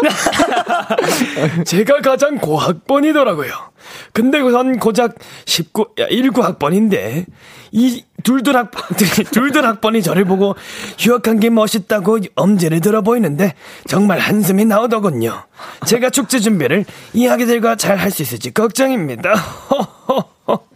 [1.65, 3.51] 제가 가장 고학번이더라고요.
[4.13, 5.15] 근데 전 고작
[5.45, 7.25] 19, 19학번인데,
[7.71, 8.71] 이 둘둘 학,
[9.31, 10.55] 둘둘 학번이 저를 보고
[10.99, 13.55] 휴학한 게 멋있다고 엄지를 들어 보이는데,
[13.87, 15.43] 정말 한숨이 나오더군요.
[15.85, 19.33] 제가 축제 준비를 이 아기들과 잘 할 수 있을지 걱정입니다.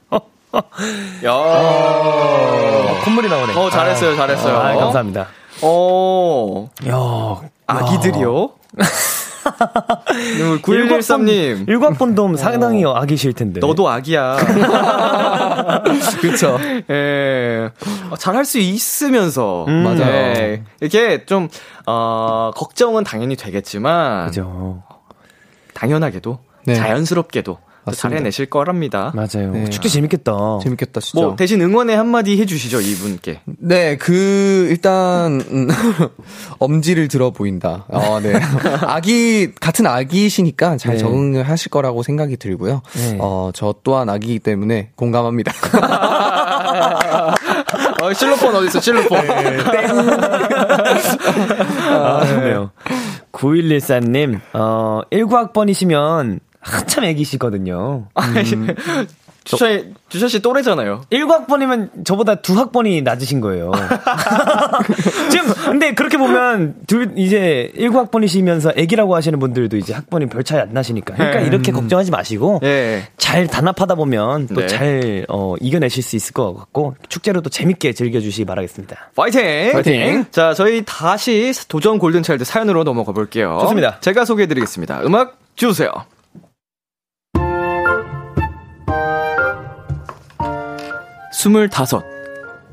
[1.25, 1.31] 야
[3.03, 3.53] 콧물이 나오네.
[3.55, 4.57] 어, 잘했어요, 잘했어요.
[4.57, 5.27] 아, 감사합니다.
[5.61, 8.51] 어, 야, 아기들이요?
[10.61, 13.59] 9113님, 1학번도 상당히 아기실 텐데.
[13.59, 14.37] 너도 아기야.
[16.21, 16.57] 그쵸.
[16.89, 17.69] 예.
[18.17, 19.65] 잘할 수 있으면서.
[19.65, 20.01] 맞아요.
[20.01, 20.63] 예.
[20.81, 21.47] 이렇게 좀,
[21.85, 24.27] 어, 걱정은 당연히 되겠지만.
[24.27, 24.83] 그죠.
[25.73, 26.39] 당연하게도.
[26.65, 26.75] 네.
[26.75, 27.57] 자연스럽게도.
[27.87, 28.09] 또 맞습니다.
[28.09, 29.13] 잘해내실 거랍니다.
[29.15, 29.51] 맞아요.
[29.53, 29.69] 네.
[29.69, 30.59] 축제 재밌겠다.
[30.61, 31.25] 재밌겠다, 진짜.
[31.25, 33.39] 뭐, 대신 응원의 한마디 해주시죠, 이분께.
[33.45, 35.67] 네, 그, 일단, 음,
[36.59, 37.85] 엄지를 들어 보인다.
[37.87, 38.33] 어, 네.
[38.83, 40.97] 아기, 같은 아기시니까 잘 네.
[40.99, 42.81] 적응을 하실 거라고 생각이 들고요.
[42.95, 43.17] 네.
[43.21, 45.53] 어, 저 또한 아기이기 때문에 공감합니다.
[48.01, 49.19] 어, 실로폰 어딨어, 실로폰.
[51.89, 52.71] 아, 좋네요.
[53.31, 58.07] 9114님, 어, 19학번이시면 한참 애기시거든요.
[59.47, 61.03] 주찬, 주찬씨 또래잖아요.
[61.09, 63.71] 19학번이면 저보다 두 학번이 낮으신 거예요.
[65.31, 70.73] 지금, 근데 그렇게 보면, 둘, 이제 19학번이시면서 애기라고 하시는 분들도 이제 학번이 별 차이 안
[70.73, 71.15] 나시니까.
[71.15, 71.47] 그러니까 네.
[71.47, 73.03] 이렇게 걱정하지 마시고, 예.
[73.17, 74.67] 잘 단합하다 보면 또 네.
[74.67, 79.11] 잘, 어, 이겨내실 수 있을 것 같고, 축제로 또 재밌게 즐겨주시기 바라겠습니다.
[79.15, 79.71] 파이팅!
[79.71, 80.25] 파이팅!
[80.31, 83.59] 자, 저희 다시 도전 골든차일드 사연으로 넘어가 볼게요.
[83.61, 84.01] 좋습니다.
[84.01, 85.03] 제가 소개해드리겠습니다.
[85.05, 85.89] 음악 주세요.
[91.37, 92.03] 스물다섯.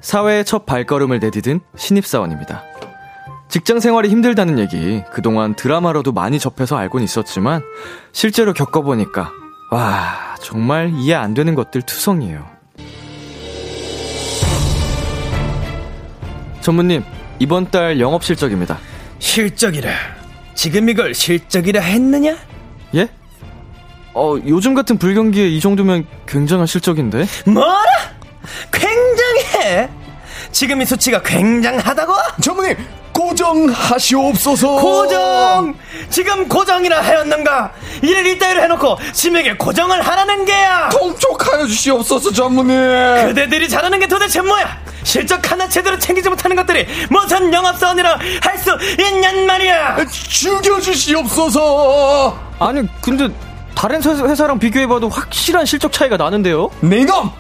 [0.00, 2.62] 사회의 첫 발걸음을 내디딘 신입사원입니다.
[3.50, 7.62] 직장 생활이 힘들다는 얘기 그동안 드라마로도 많이 접해서 알고는 있었지만
[8.12, 9.30] 실제로 겪어보니까
[9.70, 12.46] 와 정말 이해 안 되는 것들 투성이에요.
[16.62, 17.04] 전무님
[17.40, 18.78] 이번 달 영업 실적입니다.
[19.18, 19.90] 실적이라.
[20.54, 22.34] 지금 이걸 실적이라 했느냐?
[22.94, 23.08] 예?
[24.14, 27.26] 어 요즘 같은 불경기에 이 정도면 굉장한 실적인데?
[27.44, 28.23] 뭐라?
[28.70, 29.88] 굉장해!
[30.52, 32.12] 지금 이 수치가 굉장하다고?
[32.40, 32.76] 전무님,
[33.12, 34.68] 고정하시옵소서!
[34.76, 35.74] 고정!
[36.10, 37.72] 지금 고정이라 하였는가?
[38.02, 40.88] 이를 이따위로 해놓고 심에게 고정을 하라는 게야!
[40.90, 43.28] 통촉하여 주시옵소서, 전무님!
[43.28, 44.82] 그대들이 잘하는 게 도대체 뭐야?
[45.04, 49.96] 실적 하나 제대로 챙기지 못하는 것들이 무슨 영업사원이라 할 수 있냔 말이야!
[51.14, 52.38] 죽여주시옵소서!
[52.58, 53.28] 아니 근데
[53.74, 56.70] 다른 회- 회사랑 비교해봐도 확실한 실적 차이가 나는데요?
[56.80, 57.30] 네놈!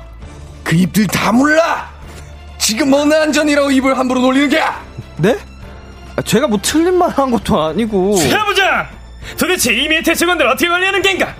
[0.64, 1.92] 그 입들 다 몰라!
[2.58, 4.82] 지금 어느 안전이라고 입을 함부로 놀리는 게야!
[5.18, 5.36] 네?
[6.16, 8.88] 아, 제가 뭐 틀린 말 한 것도 아니고 해보자!
[9.38, 11.34] 도대체 이 밑에 직원들 어떻게 관리하는 겐가?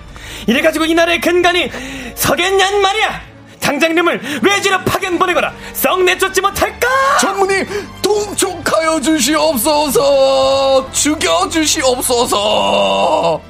[0.47, 1.71] 이래가지고 이 나라의 근간이
[2.15, 3.21] 서겠냔 말이야!
[3.59, 6.87] 당장님을 외지로 파견 보내거나 썩 내쫓지 못할까?
[7.19, 7.65] 전무님,
[8.03, 10.91] 통촉하여 주시옵소서!
[12.05, 13.41] 죽여주시옵소서!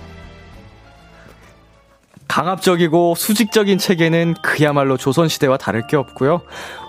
[2.28, 6.42] 강압적이고 수직적인 체계는 그야말로 조선시대와 다를 게 없고요.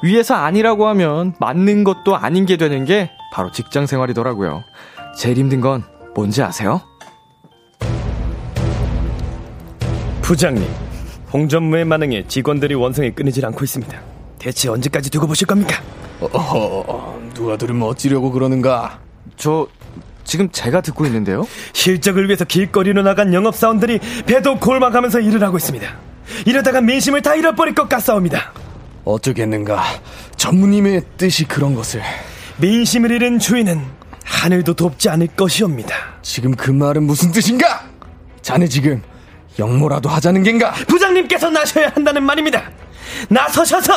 [0.02, 4.64] 위에서 아니라고 하면 맞는 것도 아닌 게 되는 게 바로 직장 생활이더라고요.
[5.16, 5.84] 제일 힘든 건
[6.14, 6.80] 뭔지 아세요?
[10.22, 10.66] 부장님,
[11.32, 14.00] 홍전무의 만행에 직원들이 원성이 끊이질 않고 있습니다.
[14.38, 15.80] 대체 언제까지 두고 보실 겁니까?
[16.20, 18.98] 어허, 누가 들으면 어찌려고 그러는가?
[19.36, 19.68] 저
[20.26, 21.46] 지금 제가 듣고 있는데요.
[21.72, 25.86] 실적을 위해서 길거리로 나간 영업사원들이 배도 골망하면서 일을 하고 있습니다.
[26.44, 28.52] 이러다가 민심을 다 잃어버릴 것 같사옵니다.
[29.04, 29.82] 어쩌겠는가?
[30.36, 32.02] 전무님의 뜻이 그런 것을.
[32.58, 33.80] 민심을 잃은 주인은
[34.24, 35.94] 하늘도 돕지 않을 것이옵니다.
[36.22, 37.84] 지금 그 말은 무슨 뜻인가?
[38.42, 39.00] 자네 지금
[39.58, 40.72] 영모라도 하자는 겐가?
[40.88, 42.68] 부장님께서 나셔야 한다는 말입니다.
[43.28, 43.92] 나서셔서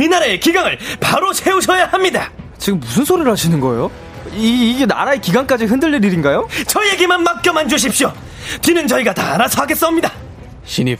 [0.00, 2.30] 이 나라의 기강을 바로 세우셔야 합니다.
[2.56, 3.90] 지금 무슨 소리를 하시는 거예요?
[4.36, 6.48] 이, 이게 나라의 기강까지 흔들릴 일인가요?
[6.66, 8.12] 저에게만 맡겨만 주십시오.
[8.62, 10.12] 뒤는 저희가 다 알아서 하겠사옵니다.
[10.64, 10.98] 신입,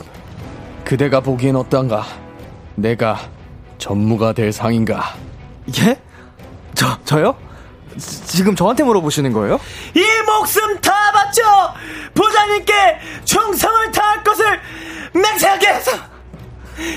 [0.84, 2.04] 그대가 보기엔 어떤가?
[2.74, 3.18] 내가
[3.78, 5.14] 전무가 될 상인가?
[5.80, 5.96] 예?
[6.74, 7.36] 저 저요?
[7.98, 9.60] 지- 지금 저한테 물어보시는 거예요?
[9.94, 11.42] 이 목숨 다 바쳐
[12.14, 12.72] 부장님께
[13.24, 14.60] 충성을 다할 것을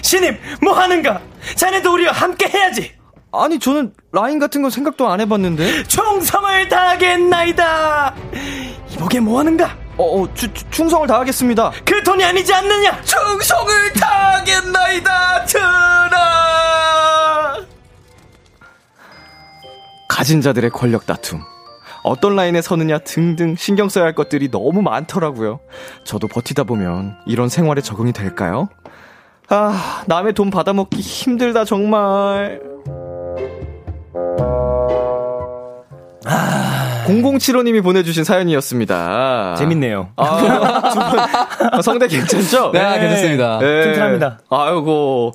[0.02, 1.22] 신입, 뭐 하는가?
[1.56, 2.97] 자네도 우리와 함께 해야지!
[3.32, 5.84] 아니, 저는 라인 같은 건 생각도 안 해봤는데.
[5.84, 8.16] 충성을 다하겠나이다!
[8.92, 9.76] 이보게 뭐 하는가?
[9.98, 11.72] 어, 어 추, 추, 충성을 다하겠습니다.
[11.84, 13.02] 그 돈이 아니지 않느냐?
[13.04, 16.18] 충성을 다하겠나이다, 트라!
[20.08, 21.42] 가진 자들의 권력 다툼.
[22.04, 25.60] 어떤 라인에 서느냐 등등 신경 써야 할 것들이 너무 많더라고요.
[26.06, 28.70] 저도 버티다 보면 이런 생활에 적응이 될까요?
[29.50, 32.62] 아, 남의 돈 받아먹기 힘들다, 정말.
[36.26, 36.78] 아...
[37.08, 39.56] 0075님이 보내주신 사연이었습니다.
[39.58, 40.10] 재밌네요.
[40.18, 42.72] 아, 두 분, 성대 괜찮죠?
[42.74, 43.60] 네, 괜찮습니다.
[43.60, 43.84] 네.
[43.84, 44.40] 튼튼합니다.
[44.50, 45.32] 아이고.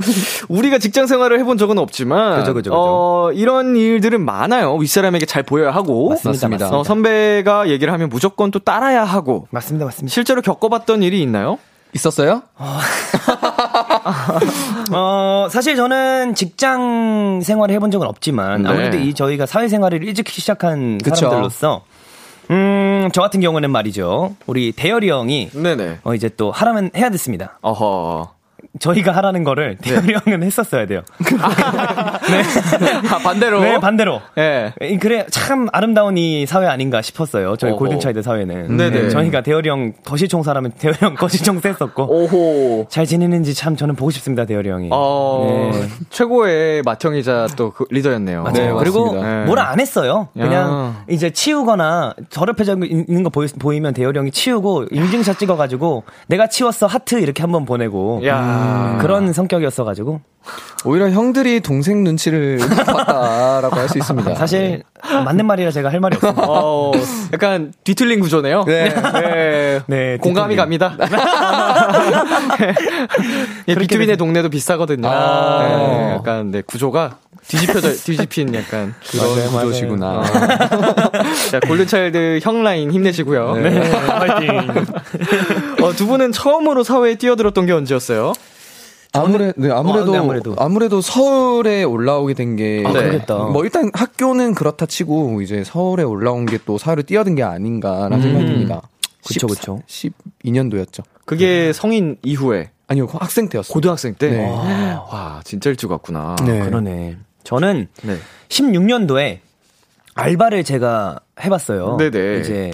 [0.48, 2.40] 우리가 직장 생활을 해본 적은 없지만.
[2.40, 2.74] 그죠, 그죠, 그죠.
[2.74, 4.74] 어, 이런 일들은 많아요.
[4.74, 6.10] 윗사람에게 잘 보여야 하고.
[6.10, 6.76] 맞습니다, 맞습니다.
[6.76, 9.46] 어, 선배가 얘기를 하면 무조건 또 따라야 하고.
[9.50, 10.12] 맞습니다, 맞습니다.
[10.12, 11.58] 실제로 겪어봤던 일이 있나요?
[11.94, 12.42] 있었어요?
[14.92, 18.68] 어, 사실 저는 직장 생활을 해본 적은 없지만 네.
[18.68, 21.16] 아무래도 이 저희가 사회생활을 일찍 시작한 그쵸.
[21.16, 21.84] 사람들로서
[22.50, 24.34] 음, 저 같은 경우는 말이죠.
[24.46, 26.00] 우리 대열이 형이 네네.
[26.04, 27.58] 어, 이제 또 하라면 해야 됐습니다.
[27.62, 28.30] 어허.
[28.80, 31.02] 저희가 하라는 거를 대열이 형은 했었어야 돼요.
[33.10, 33.60] 아, 반대로?
[33.60, 34.20] 네, 반대로.
[34.38, 34.72] 예.
[34.80, 37.56] 이, 그래, 참 아름다운 이 사회 아닌가 싶었어요.
[37.56, 37.72] 저희.
[37.72, 38.76] 골든차이드 사회는.
[38.76, 39.02] 네네.
[39.02, 42.04] 네, 저희가 대열이 형 거시총사라면 대열이 형 거시총사 했었고.
[42.04, 42.86] 오호.
[42.88, 44.88] 잘 지내는지 참 저는 보고 싶습니다, 대열이 형이.
[44.92, 45.88] 어, 네.
[46.10, 48.42] 최고의 맏형이자 또 그 리더였네요.
[48.42, 48.52] 맞아요.
[48.52, 49.14] 네, 그리고.
[49.22, 49.44] 네.
[49.46, 50.28] 뭐라 안 했어요.
[50.34, 51.04] 그냥 야.
[51.08, 57.14] 이제 치우거나 더럽혀져 있는 거 보이, 보이면 대열이 형이 치우고 인증샷 찍어가지고 내가 치웠어 하트
[57.18, 58.61] 이렇게 한번 보내고 야.
[59.00, 60.20] 그런 성격이었어가지고
[60.84, 64.34] 오히려 형들이 동생 눈치를 봤다라고 할 수 있습니다.
[64.34, 66.42] 사실 맞는 말이라 제가 할 말이 없습니다.
[66.48, 66.90] 어,
[67.32, 68.64] 약간 뒤틀린 구조네요.
[68.64, 68.88] 네.
[68.88, 69.80] 네.
[69.86, 70.58] 네, 공감이 뒤틀림.
[70.88, 70.96] 갑니다.
[73.68, 75.08] 예, 비투비네 동네도 비싸거든요.
[75.08, 75.62] 아.
[75.62, 77.16] 네, 약간 네, 구조가
[77.48, 79.50] 뒤집혀져 뒤집힌 약간 그런 맞아요.
[79.66, 80.22] 구조시구나.
[81.50, 83.56] 자, 골든차일드 형 라인 힘내시고요.
[83.56, 84.58] 네, 화이팅.
[85.84, 88.32] 어, 두 분은 처음으로 사회에 뛰어들었던 게 언제였어요?
[89.14, 90.54] 아무래, 네, 아무래도, 어, 네, 아무래도.
[90.58, 92.82] 아무래도 서울에 올라오게 된 게.
[92.86, 93.36] 아, 그러겠다.
[93.44, 98.46] 뭐 일단 학교는 그렇다 치고, 이제 서울에 올라온 게 또 사회를 뛰어든 게 아닌가라는 생각이
[98.46, 98.80] 듭니다.
[99.26, 99.82] 그쵸, 그쵸.
[99.86, 101.02] 12년도였죠.
[101.26, 103.72] 그게 성인 이후에 아니요, 학생 때였어요.
[103.72, 104.30] 고등학생 때.
[104.30, 104.44] 네.
[105.10, 106.36] 와, 진짜 일찍 왔구나.
[106.46, 106.60] 네.
[106.60, 107.16] 그러네.
[107.44, 108.16] 저는 네.
[108.48, 109.38] 16년도에
[110.14, 111.96] 알바를 제가 해봤어요.
[111.96, 112.40] 네네.
[112.40, 112.70] 이제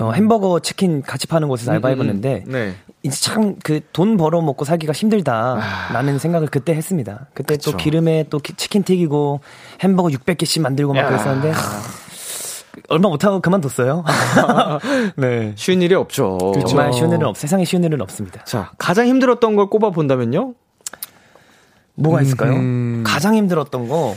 [0.00, 2.74] 어, 햄버거 치킨 같이 파는 곳에서 알바해봤는데 네.
[3.04, 7.26] 이제 참 그 돈 벌어 먹고 살기가 힘들다라는 생각을 그때 했습니다.
[7.32, 7.76] 그때 또 그쵸.
[7.76, 9.40] 기름에 또 기- 치킨 튀기고
[9.82, 11.08] 햄버거 600개씩 만들고 막 야.
[11.08, 11.52] 그랬었는데
[12.88, 14.04] 얼마 못하고 그만뒀어요.
[15.16, 15.52] 네.
[15.54, 16.38] 쉬운 일이 없죠.
[16.66, 18.42] 정말 쉬운 일은 없, 세상에 쉬운 일은 없습니다.
[18.44, 20.54] 자, 가장 힘들었던 걸 꼽아 본다면요?
[21.94, 22.52] 뭐가 있을까요?
[22.54, 23.02] 음.
[23.06, 24.14] 가장 힘들었던 거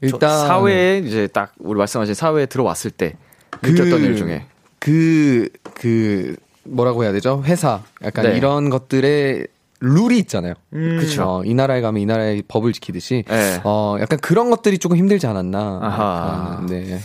[0.00, 0.46] 일단.
[0.46, 3.14] 사회에 이제 딱 우리 말씀하신 사회에 들어왔을 때
[3.62, 4.44] 느꼈던 일 중에
[4.78, 7.42] 그, 그, 뭐라고 해야 되죠?
[7.46, 7.82] 회사.
[8.04, 8.36] 약간 네.
[8.36, 9.46] 이런 것들의
[9.80, 10.54] 룰이 있잖아요.
[10.74, 10.98] 음.
[11.00, 11.22] 그쵸.
[11.24, 13.24] 어, 이 나라에 가면 이 나라의 법을 지키듯이.
[13.26, 13.60] 네.
[13.64, 15.80] 어, 약간 그런 것들이 조금 힘들지 않았나.
[15.82, 16.50] 아하.
[16.52, 16.98] 약간, 네.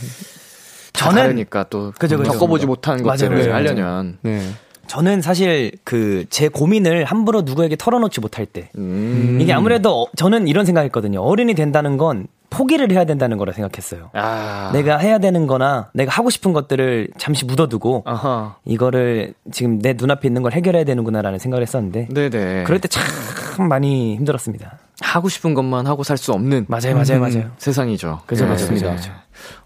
[0.93, 2.34] 다 저는- 다르니까 또 그죠, 그죠.
[2.34, 4.41] 겪어보지 못한 맞아요, 것들을 맞아요, 하려면 네.
[4.88, 9.38] 저는 사실 그 제 고민을 함부로 누구에게 털어놓지 못할 때 음.
[9.42, 11.22] 이게 아무래도 어- 저는 이런 생각했거든요.
[11.22, 14.10] 어른이 된다는 건 포기를 해야 된다는 거라 생각했어요.
[14.14, 14.72] 아.
[14.74, 18.56] 내가 해야 되는 거나 내가 하고 싶은 것들을 잠시 묻어두고 아하.
[18.66, 22.64] 이거를 지금 내 눈앞에 있는 걸 해결해야 되는구나라는 생각을 했었는데 네네.
[22.66, 24.80] 그럴 때 참 많이 힘들었습니다.
[25.02, 27.52] 하고 싶은 것만 하고 살 수 없는 맞아요, 맞아요, 맞아요.
[27.58, 28.22] 세상이죠.
[28.26, 28.52] 그죠, 네.
[28.52, 28.96] 맞습니다.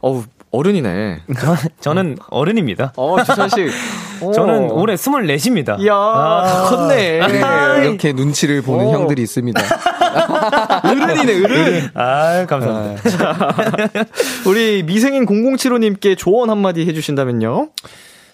[0.01, 0.24] 어우,
[0.55, 1.21] 어른이네.
[1.39, 2.93] 저, 저는 어른입니다.
[2.95, 3.67] 어, 주찬 씨.
[4.21, 4.31] 어.
[4.31, 5.79] 저는 올해 24입니다.
[5.79, 7.27] 이야, 다 컸네.
[7.27, 7.39] 네,
[7.83, 8.91] 이렇게 눈치를 보는 오.
[8.93, 9.61] 형들이 있습니다.
[10.83, 11.89] 어른이네, 어른.
[11.93, 13.01] 아, 감사합니다.
[14.47, 17.69] 우리 미생인 0075님께 조언 한마디 해주신다면요?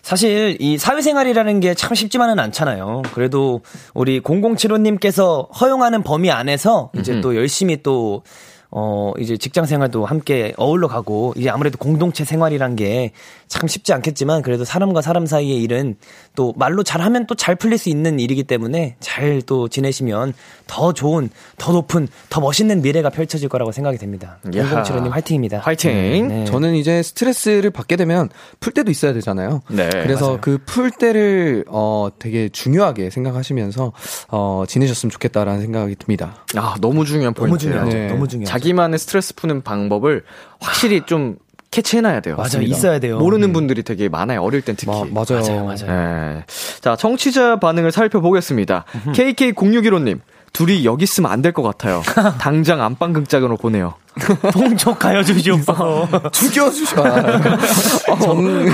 [0.04, 3.04] 사실 이 사회생활이라는 게 참 쉽지만은 않잖아요.
[3.14, 3.62] 그래도
[3.94, 8.24] 우리 0075님께서 허용하는 범위 안에서 이제 또 열심히 또
[8.72, 13.12] 어, 이제 직장 생활도 함께 어울러 가고, 이제 아무래도 공동체 생활이란 게
[13.52, 15.96] 참 쉽지 않겠지만, 그래도 사람과 사람 사이의 일은
[16.36, 20.34] 또 말로 잘하면 또 잘 풀릴 수 있는 일이기 때문에 잘 또 지내시면
[20.68, 24.38] 더 좋은, 더 높은, 더 멋있는 미래가 펼쳐질 거라고 생각이 됩니다.
[24.56, 24.84] 야하.
[24.84, 25.60] 0075님 화이팅입니다.
[25.60, 26.28] 화이팅.
[26.28, 26.46] 네.
[26.46, 28.30] 저는 이제 스트레스를 받게 되면
[28.60, 29.62] 풀 때도 있어야 되잖아요.
[29.70, 29.90] 네.
[29.90, 33.92] 그래서 그 풀 때를 어 되게 중요하게 생각하시면서
[34.30, 36.46] 어 지내셨으면 좋겠다라는 생각이 듭니다.
[36.56, 37.74] 아, 너무 중요한 너무 포인트예요.
[37.74, 37.98] 중요하죠.
[37.98, 38.08] 네.
[38.08, 38.52] 너무 중요하죠.
[38.52, 40.24] 자기만의 스트레스 푸는 방법을
[40.60, 41.38] 확실히 좀
[41.72, 42.36] 캐치해놔야 돼요.
[42.36, 42.62] 맞아요.
[42.64, 43.18] 있어야 돼요.
[43.18, 44.42] 모르는 분들이 되게 많아요.
[44.44, 44.92] 어릴 땐 특히.
[44.92, 45.42] 마- 맞아요.
[45.42, 46.36] 맞아요, 맞아요.
[46.36, 46.46] 네.
[46.82, 48.84] 자, 청취자 반응을 살펴보겠습니다.
[49.14, 50.20] KK0615님.
[50.54, 52.02] 둘이 여기 있으면 안 될 것 같아요.
[52.40, 53.94] 당장 안방극장으로 보내요.
[54.52, 56.08] 동족하여 주시옵소서.
[56.32, 57.04] 죽여주셔.
[58.22, 58.66] 정,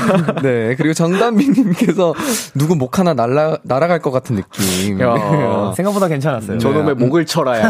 [0.41, 0.75] 네.
[0.75, 2.13] 그리고 정단비님께서
[2.55, 4.99] 누구 목 하나 날라, 날아갈 것 같은 느낌.
[5.01, 5.73] 야.
[5.75, 6.57] 생각보다 괜찮았어요.
[6.57, 7.67] 저놈의 목을 쳐라야.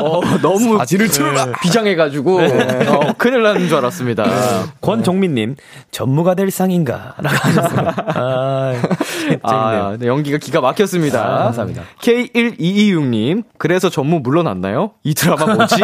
[0.00, 1.52] 어, 너무 바지를 틀어.
[1.62, 4.24] 비장해가지고 어, 큰일 나는 줄 알았습니다.
[4.80, 5.56] 권종민님,
[5.90, 7.14] 전무가 될 상인가?
[7.18, 7.92] 라고 하셨어요.
[8.14, 8.72] 아.
[9.42, 11.22] 아, 네, 연기가 기가 막혔습니다.
[11.22, 11.82] 아, 감사합니다.
[12.00, 14.92] K1226님, 그래서 전무 물러났나요?
[15.02, 15.76] 이 드라마 뭐지?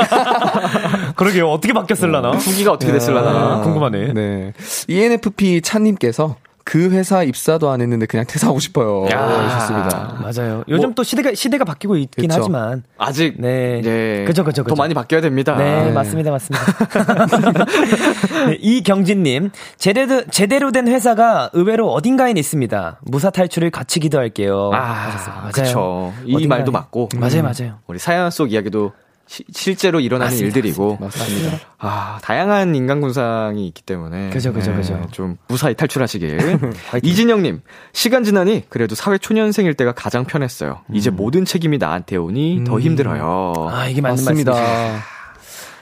[1.17, 1.49] 그러게요.
[1.51, 2.33] 어떻게 바뀌었을라나?
[2.33, 3.31] 후기가 어떻게 됐을라나?
[3.31, 4.13] 아, 궁금하네.
[4.13, 4.53] 네.
[4.89, 9.05] ENFP 차님께서 그 회사 입사도 안 했는데 그냥 퇴사하고 싶어요.
[9.13, 9.19] 야.
[9.21, 10.19] 하셨습니다.
[10.23, 10.63] 맞아요.
[10.69, 12.39] 요즘 또 시대가, 시대가 바뀌고 있긴 그쵸.
[12.41, 12.85] 하지만.
[12.99, 13.81] 아직 네.
[13.83, 14.25] 네.
[14.25, 14.75] 그죠, 그죠, 그죠.
[14.77, 15.57] 더 많이 바뀌어야 됩니다.
[15.57, 16.65] 네, 맞습니다, 맞습니다.
[18.47, 23.01] 네, 이경진님, 제대로, 제대로 된 회사가 의외로 어딘가에 있습니다.
[23.03, 24.71] 무사 탈출을 같이 기도할게요.
[24.73, 25.35] 아, 하셨어요.
[25.35, 25.51] 맞아요.
[25.53, 26.13] 그쵸.
[26.27, 26.59] 이 어딘가에.
[26.59, 27.09] 말도 맞고.
[27.17, 27.79] 맞아요, 맞아요.
[27.89, 28.93] 우리 사연 속 이야기도
[29.33, 30.99] 시- 실제로 일어나는 맞습니다, 일들이고.
[31.01, 31.59] 맞습니다.
[31.79, 34.29] 아, 다양한 인간 군상이 있기 때문에.
[34.29, 35.01] 그죠, 그죠, 그죠.
[35.11, 36.39] 좀 무사히 탈출하시길.
[37.03, 37.63] 이진영님,
[37.95, 40.83] 시간 지나니 그래도 사회 초년생일 때가 가장 편했어요.
[40.93, 43.55] 이제 모든 책임이 나한테 오니 더 힘들어요.
[43.71, 44.53] 아, 이게 맞는 맞습니다.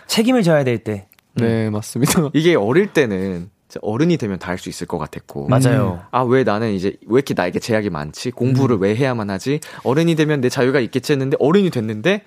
[0.06, 1.08] 책임을 져야 될 때.
[1.34, 2.30] 네, 맞습니다.
[2.34, 3.50] 이게 어릴 때는
[3.82, 5.48] 어른이 되면 다 할 수 있을 것 같았고.
[5.48, 6.02] 맞아요.
[6.12, 8.30] 아, 왜 나는 이제, 왜 이렇게 나에게 제약이 많지?
[8.32, 9.60] 공부를 왜 해야만 하지?
[9.84, 12.22] 어른이 되면 내 자유가 있겠지 했는데, 어른이 됐는데,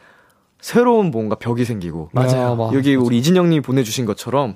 [0.64, 2.10] 새로운 뭔가 벽이 생기고.
[2.14, 2.56] 맞아요.
[2.56, 4.56] 맞- 여기 우리 이진영님이 보내주신 것처럼,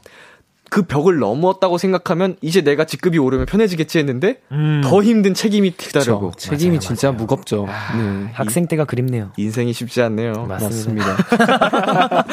[0.69, 4.41] 그 벽을 넘었다고 생각하면, 이제 내가 직급이 오르면 편해지겠지 했는데,
[4.83, 6.31] 더 힘든 책임이 기다리고.
[6.31, 6.49] 그쵸.
[6.49, 7.67] 책임이 진짜 무겁죠.
[7.97, 8.29] 네.
[8.33, 9.31] 학생 때가 그립네요.
[9.37, 10.45] 인생이 쉽지 않네요.
[10.47, 11.17] 맞습니다.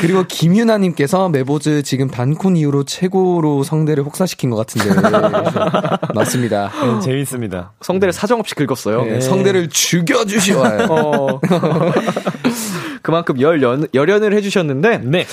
[0.00, 4.90] 그리고 김유나님께서 메보즈 지금 반콘 이후로 최고로 성대를 혹사시킨 것 같은데.
[6.14, 6.70] 맞습니다.
[6.82, 7.72] 네, 재밌습니다.
[7.80, 9.04] 성대를 사정없이 긁었어요.
[9.04, 10.86] 네, 성대를 죽여주시와요.
[10.90, 11.40] 어.
[13.04, 15.26] 그만큼 열 연, 열연을 해주셨는데, 네.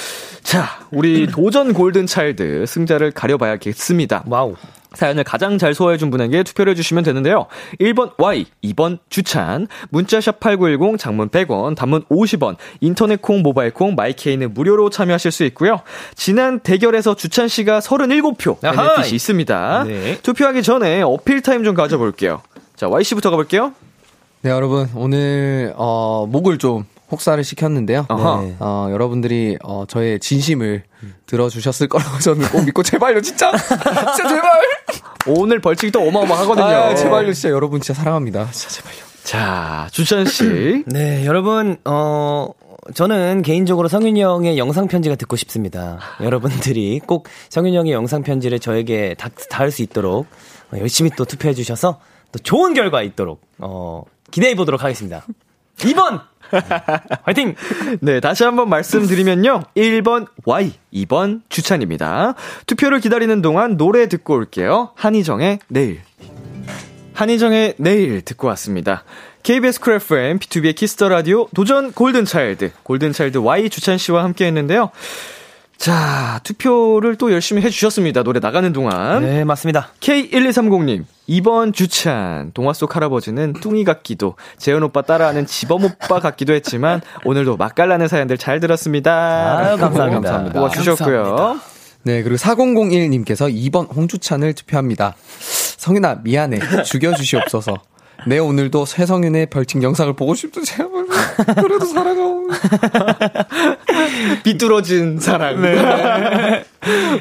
[0.44, 4.26] 자, 우리 도전 골든 차일드 승자를 가려봐야겠습니다.
[4.28, 4.56] Wow.
[4.94, 7.46] 사연을 가장 잘 소화해준 분에게 투표를 해주시면 되는데요.
[7.80, 14.54] 1번 Y, 2번 주찬, 문자샵 8910, 장문 100원, 단문 50원, 인터넷 콩, 모바일 콩, 마이케이는
[14.54, 15.80] 무료로 참여하실 수 있고요.
[16.14, 18.76] 지난 대결에서 주찬 씨가 37표 아하이.
[18.76, 19.84] benefit이 있습니다.
[19.88, 20.20] 네.
[20.22, 22.42] 투표하기 전에 어필 타임 좀 가져볼게요.
[22.76, 23.72] 자, Y 씨부터 가볼게요.
[24.42, 24.90] 네, 여러분.
[24.94, 28.06] 오늘, 어, 목을 좀 혹사를 시켰는데요.
[28.10, 28.56] 네.
[28.60, 30.84] 어, 여러분들이, 어, 저의 진심을
[31.26, 33.52] 들어주셨을 거라고 저는 꼭 믿고, 제발요, 진짜!
[33.52, 34.52] 진짜 제발!
[35.28, 36.66] 오늘 벌칙이 또 어마어마하거든요.
[36.66, 38.50] 아, 제발요, 진짜 여러분 진짜 사랑합니다.
[38.52, 38.98] 진짜 제발요.
[39.24, 40.84] 자, 주찬 씨.
[40.88, 42.50] 네, 여러분, 어,
[42.96, 46.00] 저는 개인적으로 성윤이 형의 영상 편지가 듣고 싶습니다.
[46.22, 50.26] 여러분들이 꼭 성윤이 형의 영상 편지를 저에게 다, 닿을 수 있도록
[50.74, 52.00] 어, 열심히 또 투표해 주셔서
[52.32, 55.26] 또 좋은 결과 있도록 어, 기대해 보도록 하겠습니다.
[55.78, 56.22] 2번
[57.24, 57.56] 화이팅!
[58.02, 59.64] 네, 다시 한번 말씀드리면요.
[59.76, 62.36] 1번 Y, 2번 주찬입니다.
[62.66, 64.92] 투표를 기다리는 동안 노래 듣고 올게요.
[64.96, 66.02] 한희정의 내일.
[67.14, 69.04] 한희정의 내일 듣고 왔습니다.
[69.44, 74.92] KBS 쿨 FM, 비투비의 키스 더 라디오, 도전 골든차일드, 골든차일드 Y 주찬 씨와 함께 했는데요.
[75.82, 78.22] 자, 투표를 또 열심히 해주셨습니다.
[78.22, 79.24] 노래 나가는 동안.
[79.24, 79.90] 네, 맞습니다.
[80.00, 82.52] K1230님, 2번 주찬.
[82.54, 88.38] 동화 속 할아버지는 뚱이 같기도, 재현 오빠 따라하는 지범 오빠 같기도 했지만, 오늘도 맛깔나는 사연들
[88.38, 89.58] 잘 들었습니다.
[89.58, 90.22] 아유, 감사합니다.
[90.22, 90.60] 감사합니다.
[90.60, 91.60] 뽑아주셨고요.
[92.04, 95.16] 네, 그리고 4001님께서 2번 홍주찬을 투표합니다.
[95.40, 96.84] 성윤아, 미안해.
[96.84, 97.74] 죽여주시옵소서.
[98.28, 101.08] 내 오늘도 최성윤의 벌칙 영상을 보고 싶도 제발.
[101.62, 102.48] 그래도 사랑하고.
[104.44, 105.62] 비뚤어진 사랑.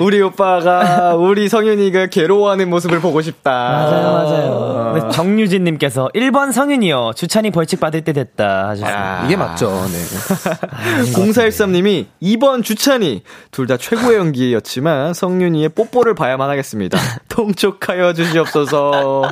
[0.01, 3.51] 우리 오빠가, 우리 성윤이가 괴로워하는 모습을 보고 싶다.
[3.51, 4.93] 맞아요, 맞아요.
[4.95, 7.13] 네, 정유진님께서 1번 성윤이요.
[7.15, 9.25] 주찬이 벌칙 받을 때 됐다 하셨습니다.
[9.27, 9.99] 이게 맞죠, 네.
[11.13, 16.99] 0413님이 2번 주찬이 둘 다 최고의 연기였지만 성윤이의 뽀뽀를 봐야만 하겠습니다.
[17.29, 19.23] 통촉하여 주시옵소서.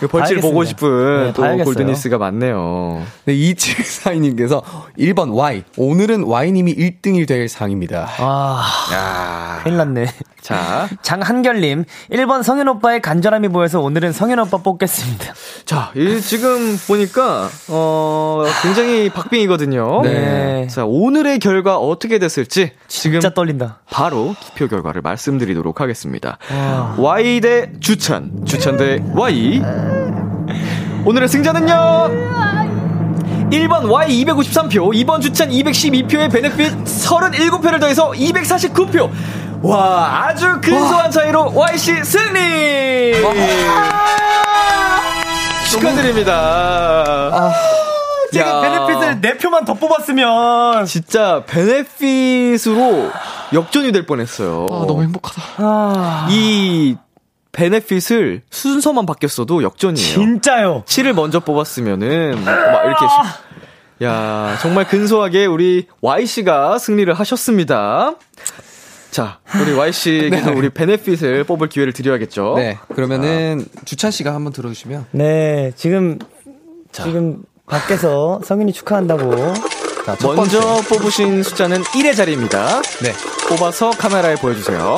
[0.00, 0.48] 그 벌칙을 봐야겠습니다.
[0.48, 1.64] 보고 싶은 네, 또 봐야겠어요.
[1.64, 3.02] 골드니스가 많네요.
[3.24, 4.62] 네, 2742님께서
[4.98, 5.64] 1번 Y.
[5.76, 8.08] 오늘은 Y님이 1등이 될 상입니다.
[8.18, 9.60] 아, 야.
[9.62, 10.06] 큰일 났네.
[10.42, 15.34] 자, 장한결님, 1번 성윤 오빠의 간절함이 보여서 오늘은 성윤 오빠 뽑겠습니다.
[15.64, 20.02] 자, 이 지금 보니까 어 굉장히 박빙이거든요.
[20.02, 20.66] 네.
[20.68, 23.80] 자, 오늘의 결과 어떻게 됐을지 지금 진짜 떨린다.
[23.90, 26.38] 바로 투표 결과를 말씀드리도록 하겠습니다.
[26.96, 29.62] Y 대 주찬, 주찬 대 Y.
[31.04, 31.74] 오늘의 승자는요.
[33.50, 39.10] 1번 Y 253표, 2번 주찬 212표의 베네핏 37표를 더해서 249표.
[39.62, 43.12] 와, 아주 근소한 차이로 Y씨 승리!
[45.70, 47.52] 축하드립니다.
[48.32, 48.60] 제가 야.
[48.60, 50.86] 베네핏을 네 표만 더 뽑았으면.
[50.86, 53.10] 진짜 베네핏으로
[53.52, 54.66] 역전이 될 뻔했어요.
[54.70, 56.28] 아, 너무 행복하다.
[56.30, 56.96] 이
[57.52, 60.08] 베네핏을 순서만 바뀌었어도 역전이에요.
[60.14, 60.84] 진짜요.
[60.86, 68.14] 7을 먼저 뽑았으면은 막 이렇게 시- 야 정말 근소하게 우리 Y 씨가 승리를 하셨습니다.
[69.10, 72.54] 자 우리 Y 씨에게도 우리 베네핏을 뽑을 기회를 드려야겠죠.
[72.56, 75.06] 네, 그러면은 주찬 씨가 한번 들어주시면.
[75.12, 76.18] 네, 지금,
[76.92, 79.54] 지금 밖에서 성인이 축하한다고.
[80.06, 80.88] 자, 첫 먼저 번째.
[80.88, 82.80] 뽑으신 숫자는 1의 자리입니다.
[83.02, 83.12] 네.
[83.48, 84.96] 뽑아서 카메라에 보여주세요.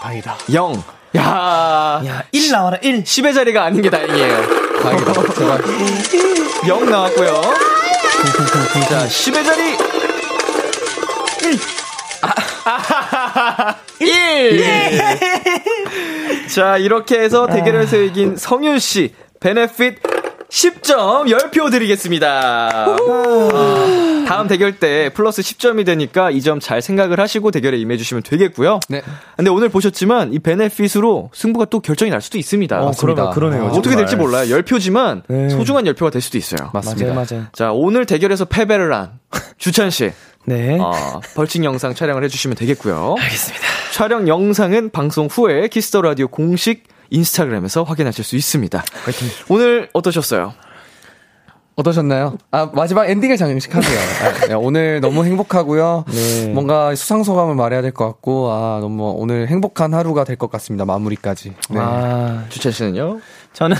[0.00, 0.36] 다행이다.
[0.52, 0.82] 0.
[1.16, 3.04] 야, 야, 1 나와라, 1.
[3.04, 4.80] 10의 자리가 아닌 게 다행이에요.
[4.82, 5.12] 다행이다.
[5.34, 5.62] 제발.
[6.66, 7.42] 0 나왔고요.
[8.88, 9.76] 자, 10의 자리.
[11.44, 11.58] 1.
[12.22, 14.64] 아, 1.
[16.48, 19.98] 자, 이렇게 해서 대결에서 이긴 성윤 씨, benefit
[20.48, 22.96] 10점 10표 드리겠습니다.
[22.96, 28.78] 아, 다음 대결 때 플러스 10점이 되니까 이 점 잘 생각을 하시고 대결에 임해주시면 되겠고요.
[28.88, 29.02] 네.
[29.36, 32.80] 근데 오늘 보셨지만 이 benefit으로 승부가 또 결정이 날 수도 있습니다.
[32.82, 33.64] 어, 그러면, 그러네요.
[33.64, 33.96] 어떻게 정말.
[33.98, 34.46] 될지 몰라요.
[34.56, 35.48] 10표지만 네.
[35.48, 36.70] 소중한 10표가 될 수도 있어요.
[36.72, 37.12] 맞습니다.
[37.12, 37.46] 맞아요, 맞아요.
[37.52, 39.18] 자, 오늘 대결에서 패배를 한
[39.58, 40.12] 주찬 씨.
[40.46, 40.78] 네.
[40.78, 43.16] 어, 벌칙 영상 촬영을 해주시면 되겠고요.
[43.18, 43.64] 알겠습니다.
[43.92, 48.82] 촬영 영상은 방송 후에 키스 더 라디오 공식 인스타그램에서 확인하실 수 있습니다.
[49.48, 50.54] 오늘 어떠셨어요?
[51.76, 52.38] 어떠셨나요?
[52.52, 53.98] 아, 마지막 엔딩을 장식하세요.
[53.98, 56.04] 아, 네, 오늘 너무 행복하고요.
[56.08, 56.48] 네.
[56.48, 60.84] 뭔가 수상소감을 말해야 될 것 같고, 아, 너무 오늘 행복한 하루가 될 것 같습니다.
[60.84, 61.52] 마무리까지.
[61.70, 61.78] 네.
[61.80, 63.20] 아, 주찬 씨는요?
[63.54, 63.76] 저는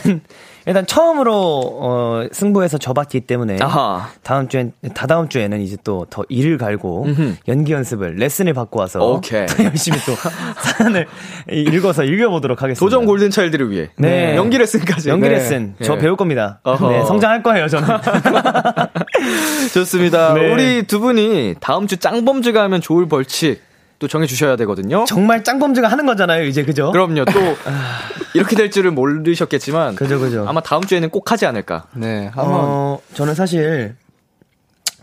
[0.66, 4.08] 일단 처음으로 어, 승부에서 져봤기 때문에 아하.
[4.22, 7.34] 다음 주엔 다다음 주에는 이제 또더 일을 갈고 음흠.
[7.48, 9.46] 연기 연습을 레슨을 받고 와서 오케이.
[9.46, 10.14] 또 열심히 또
[10.62, 11.06] 사연을
[11.50, 12.80] 읽어서 읽어보도록 하겠습니다.
[12.80, 13.90] 도전 골든 차일드를 위해.
[13.96, 14.36] 네.
[14.36, 15.10] 연기 레슨까지.
[15.10, 15.34] 연기 네.
[15.34, 16.00] 레슨 저 네.
[16.00, 16.60] 배울 겁니다.
[16.64, 17.86] 네, 성장할 거예요 저는.
[19.74, 20.34] 좋습니다.
[20.34, 20.52] 네.
[20.52, 23.60] 우리 두 분이 다음 주 짱범즈가 하면 좋을 벌칙
[24.05, 25.07] 또 정해주셔야 되거든요.
[25.09, 26.92] 정말 짱범즈가 하는 거잖아요 이제 그죠?
[26.92, 27.24] 그럼요.
[27.24, 27.40] 또
[28.34, 30.44] 이렇게 될 줄은 모르셨겠지만 그죠 그죠.
[30.46, 31.86] 아마 다음 주에는 꼭 하지 않을까.
[31.94, 32.55] 네, 한번.
[32.55, 33.96] 어, 저는 사실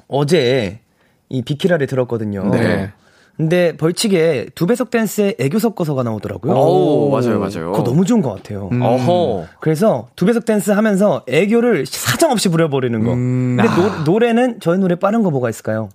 [0.08, 0.82] 어제
[1.30, 2.47] 이 비키라를 들었거든요.
[2.52, 2.91] 네.
[3.38, 6.54] 근데 벌칙에 두 배속 댄스에 애교 섞어서가 나오더라고요.
[6.54, 7.72] 오, 맞아요, 맞아요.
[7.72, 8.70] 그거 너무 좋은 것 같아요.
[8.72, 9.47] 어허.
[9.62, 13.14] 그래서 두 배속 댄스 하면서 애교를 사정없이 부려버리는 거.
[13.14, 13.58] 음.
[13.60, 15.89] 근데 노, 노래는 저희 노래 빠른 거 뭐가 있을까요?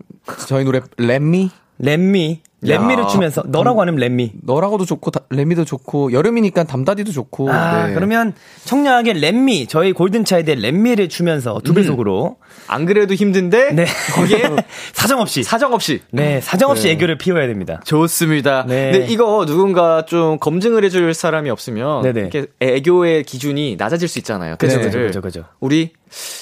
[0.48, 1.50] 저희 노래, 렛미?
[1.78, 2.40] 렛미.
[2.66, 4.32] 렛미를 추면서 너라고 하는 Let Me.
[4.42, 7.50] 너라고도 좋고, 다- Let Me도 좋고, 여름이니까 담다디도 좋고.
[7.52, 7.94] 아, 네.
[7.94, 12.36] 그러면 청량하게 Let Me, 저희 골든 차일드의 Let Me를 추면서 두 배속으로.
[12.68, 13.86] 안 그래도 힘든데 네.
[14.14, 14.42] 거기에
[14.92, 15.42] 사정없이.
[15.42, 17.80] 사정없이 네, 사정없이 애교를 피워야 됩니다.
[17.84, 18.64] 좋습니다.
[18.66, 18.90] 네.
[18.92, 22.04] 근데 이거 누군가 좀 검증을 해줄 사람이 없으면.
[22.04, 24.56] 이렇게 애교의 기준이 낮아질 수 있잖아요.
[24.58, 25.44] 그죠, 그죠, 그죠.
[25.60, 25.90] 우리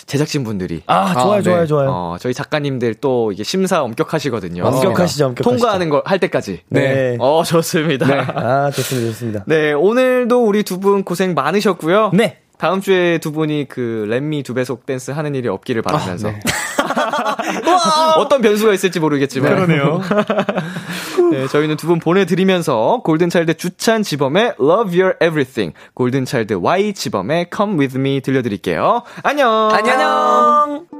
[0.07, 1.43] 제작진 분들이 아, 좋아요, 네.
[1.43, 1.89] 좋아요, 좋아요.
[1.91, 4.65] 어, 저희 작가님들 또 이게 심사 엄격하시거든요.
[4.65, 5.35] 엄격하시죠, 엄격하시죠.
[5.43, 6.61] 통과하는 걸 할 때까지.
[6.69, 7.17] 네.
[7.19, 8.07] 어, 좋습니다.
[8.07, 8.19] 네.
[8.35, 9.45] 아, 좋습니다, 좋습니다.
[9.79, 12.11] 오늘도 우리 두 분 고생 많으셨고요.
[12.13, 12.39] 네.
[12.59, 16.41] 다음 주에 두 분이 그 렛미 두 배속 댄스 하는 일이 없기를 바라면서 네.
[18.19, 20.01] 어떤 변수가 있을지 모르겠지만 그러네요.
[21.35, 27.79] 네, 저희는 두 분 보내드리면서 골든차일드 주찬 지범의 Love Your Everything, 골든차일드 Y 지범의 Come
[27.79, 29.03] With Me 들려드릴게요.
[29.23, 29.71] 안녕.
[29.73, 30.94] 안녕.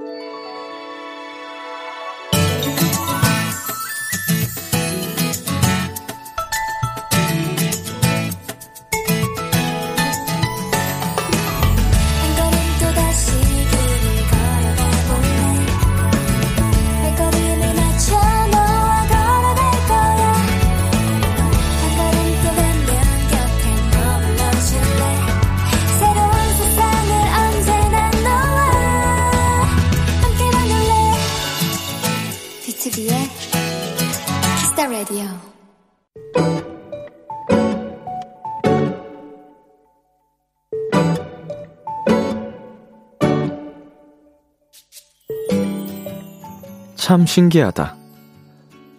[47.05, 47.97] 참 신기하다.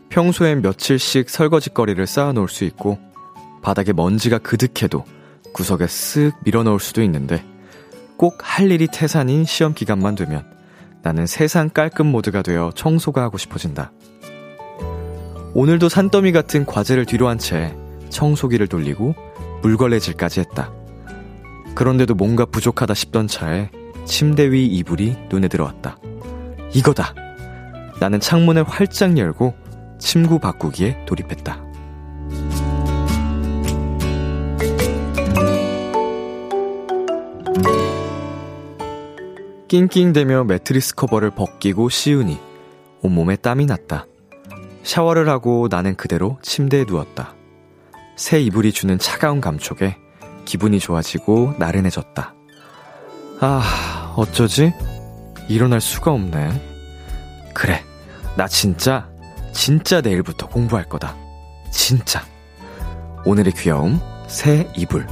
[0.09, 2.99] 평소엔 며칠씩 설거지거리를 쌓아놓을 수 있고,
[3.63, 5.03] 바닥에 먼지가 그득해도
[5.53, 7.43] 구석에 쓱 밀어넣을 수도 있는데,
[8.15, 10.45] 꼭 할 일이 태산인 시험 기간만 되면
[11.01, 13.91] 나는 세상 깔끔 모드가 되어 청소가 하고 싶어진다.
[15.55, 17.75] 오늘도 산더미 같은 과제를 뒤로 한 채
[18.11, 19.15] 청소기를 돌리고
[19.63, 20.71] 물걸레질까지 했다.
[21.73, 23.71] 그런데도 뭔가 부족하다 싶던 차에
[24.05, 25.97] 침대 위 이불이 눈에 들어왔다.
[26.71, 27.15] 이거다!
[28.05, 29.55] 나는 창문을 활짝 열고
[29.97, 31.59] 침구 바꾸기에 돌입했다.
[39.67, 42.39] 낑낑대며 매트리스 커버를 벗기고 씌우니
[43.01, 44.05] 온몸에 땀이 났다.
[44.83, 47.33] 샤워를 하고 나는 그대로 침대에 누웠다.
[48.15, 49.97] 새 이불이 주는 차가운 감촉에
[50.45, 52.35] 기분이 좋아지고 나른해졌다.
[53.41, 54.73] 아, 어쩌지?
[55.49, 56.75] 일어날 수가 없네.
[57.55, 57.83] 그래,
[58.37, 59.09] 나 진짜,
[59.53, 61.15] 진짜 내일부터 공부할 거다.
[61.71, 62.21] 진짜.
[63.23, 65.07] 오늘의 귀여움, 새 이불.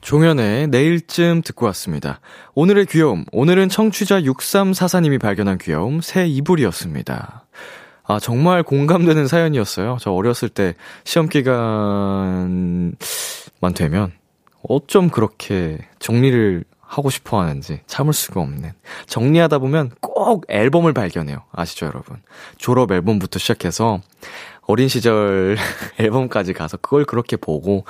[0.00, 2.20] 종현의 내일쯤 듣고 왔습니다.
[2.54, 7.46] 오늘의 귀여움, 오늘은 청취자 6344님이 발견한 귀여움, 새 이불이었습니다.
[8.06, 9.98] 아, 정말 공감되는 사연이었어요.
[10.00, 10.74] 저 어렸을 때
[11.04, 12.94] 시험 기간만
[13.74, 14.12] 되면
[14.66, 18.72] 어쩜 그렇게 정리를 하고 싶어 하는지 참을 수가 없는.
[19.06, 21.42] 정리하다 보면 꼭 앨범을 발견해요.
[21.52, 22.22] 아시죠, 여러분?
[22.58, 24.00] 졸업 앨범부터 시작해서
[24.62, 25.56] 어린 시절
[25.98, 27.84] 앨범까지 가서 그걸 그렇게 보고,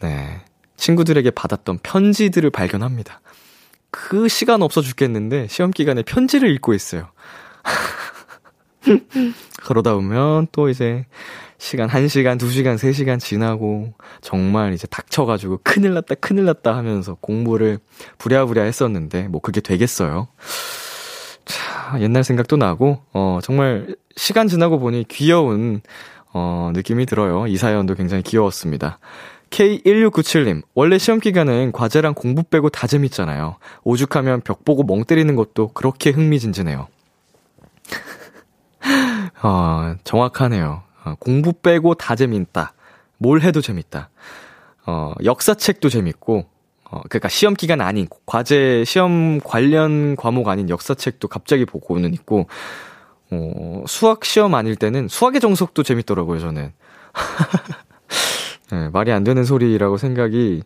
[0.00, 0.42] 네.
[0.76, 3.20] 친구들에게 받았던 편지들을 발견합니다.
[3.90, 7.08] 그 시간 없어 죽겠는데 시험 기간에 편지를 읽고 있어요.
[9.62, 11.06] 그러다 보면 또 이제
[11.62, 17.78] 시간 1시간, 2시간, 3시간 지나고 정말 이제 닥쳐가지고 큰일 났다, 큰일 났다 하면서 공부를
[18.18, 20.26] 부랴부랴 했었는데 뭐 그게 되겠어요.
[21.44, 25.82] 자, 옛날 생각도 나고, 어, 정말 시간 지나고 보니 귀여운,
[26.32, 27.46] 어, 느낌이 들어요.
[27.46, 28.98] 이 사연도 굉장히 귀여웠습니다.
[29.50, 33.54] K1697님, 원래 시험 기간은 과제랑 공부 빼고 다 재밌잖아요.
[33.84, 36.88] 오죽하면 벽 보고 멍 때리는 것도 그렇게 흥미진진해요.
[39.44, 40.82] 어, 정확하네요.
[41.04, 42.74] 어, 공부 빼고 다 재밌다.
[43.18, 44.10] 뭘 해도 재밌다.
[44.86, 46.46] 어, 역사책도 재밌고,
[46.90, 52.48] 어, 그니까 시험 기간 아닌, 과제, 시험 관련 과목 아닌 역사책도 갑자기 보고는 있고,
[53.30, 56.72] 어, 수학 시험 아닐 때는 수학의 정석도 재밌더라고요, 저는.
[58.72, 60.62] 네, 말이 안 되는 소리라고 생각이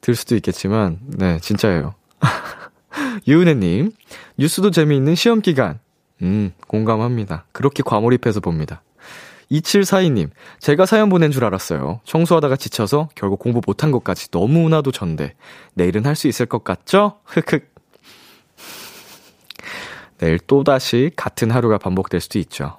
[0.00, 1.94] 들 수도 있겠지만, 네, 진짜예요.
[3.26, 3.92] 유은혜님,
[4.36, 5.80] 뉴스도 재미있는 시험 기간.
[6.22, 7.46] 음, 공감합니다.
[7.52, 8.82] 그렇게 과몰입해서 봅니다.
[9.50, 10.30] 2742님,
[10.60, 12.00] 제가 사연 보낸 줄 알았어요.
[12.04, 15.34] 청소하다가 지쳐서 결국 공부 못한 것까지 너무나도 전데.
[15.74, 17.20] 내일은 할 수 있을 것 같죠?
[17.24, 17.72] 흑흑.
[20.18, 22.76] 내일 또다시 같은 하루가 반복될 수도 있죠.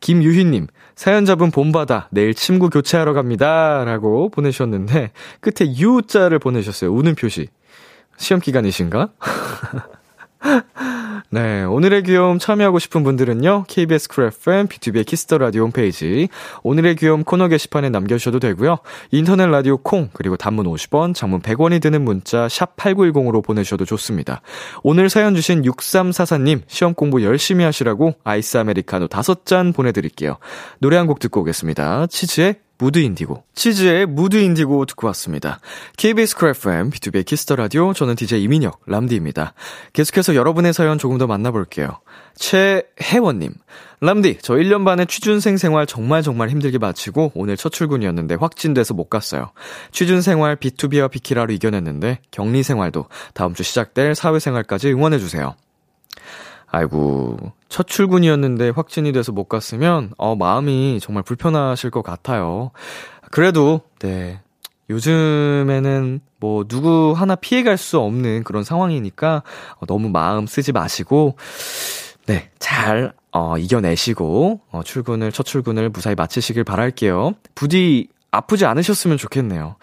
[0.00, 3.84] 김유희님, 사연자분 본받아 내일 침구 교체하러 갑니다.
[3.84, 6.92] 라고 보내주셨는데, 끝에 U자를 보내주셨어요.
[6.92, 7.48] 우는 표시.
[8.16, 9.10] 시험 기간이신가?
[11.34, 16.28] 네, 오늘의 귀여움 참여하고 싶은 분들은요, KBS 쿨 FM, B2B의 키스터 라디오 홈페이지,
[16.62, 18.80] 오늘의 귀여움 코너 게시판에 남겨 주셔도 되고요,
[19.12, 24.42] 인터넷 라디오 콩, 그리고 단문 50원, 장문 100원이 드는 문자, 샵 8910으로 보내 주셔도 좋습니다.
[24.82, 30.36] 오늘 사연 주신 6344님, 시험 공부 열심히 하시라고 아이스 아메리카노 5잔 보내 드릴게요.
[30.80, 32.08] 노래 한 곡 듣고 오겠습니다.
[32.08, 33.44] 치즈의 Mood Indigo.
[33.54, 35.60] 치즈의 Mood Indigo 듣고 왔습니다.
[35.98, 39.54] KBS 쿨 FM, B2B의 키스터 라디오, 저는 DJ 이민혁, 람디입니다.
[39.92, 42.00] 계속해서 여러분의 사연 조금 더 만나볼게요.
[42.34, 43.54] 최혜원님.
[44.00, 49.08] 람디, 저 1년 반의 취준생 생활 정말 정말 힘들게 마치고 오늘 첫 출근이었는데 확진돼서 못
[49.08, 49.52] 갔어요.
[49.92, 55.54] 취준 생활 BTOB와 비키라로 이겨냈는데 격리 생활도 다음 주 시작될 사회생활까지 응원해주세요.
[56.74, 57.36] 아이고,
[57.68, 62.70] 첫 출근이었는데 확진이 돼서 못 갔으면, 어, 마음이 정말 불편하실 것 같아요.
[63.30, 64.40] 그래도, 네.
[64.88, 69.42] 요즘에는 뭐 누구 하나 피해갈 수 없는 그런 상황이니까
[69.76, 71.36] 어, 너무 마음 쓰지 마시고,
[72.26, 72.50] 네.
[72.58, 77.34] 잘, 어, 이겨내시고, 어, 출근을, 첫 출근을 무사히 마치시길 바랄게요.
[77.54, 79.76] 부디 아프지 않으셨으면 좋겠네요.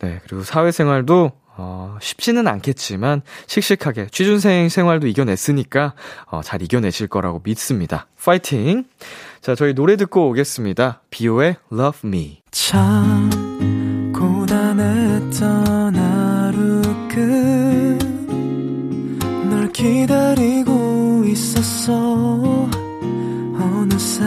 [0.00, 0.20] 네.
[0.24, 5.94] 그리고 사회생활도 어, 쉽지는 않겠지만 씩씩하게 취준생 생활도 이겨냈으니까
[6.26, 8.06] 어, 잘 이겨내실 거라고 믿습니다.
[8.22, 8.84] 파이팅!
[9.40, 11.02] 자, 저희 노래 듣고 오겠습니다.
[11.10, 12.42] 비오의 Love Me.
[12.50, 13.30] 참
[14.12, 16.82] 고단했던 하루
[19.38, 22.68] 끝널 기다리고 있었어
[23.58, 24.24] 어느새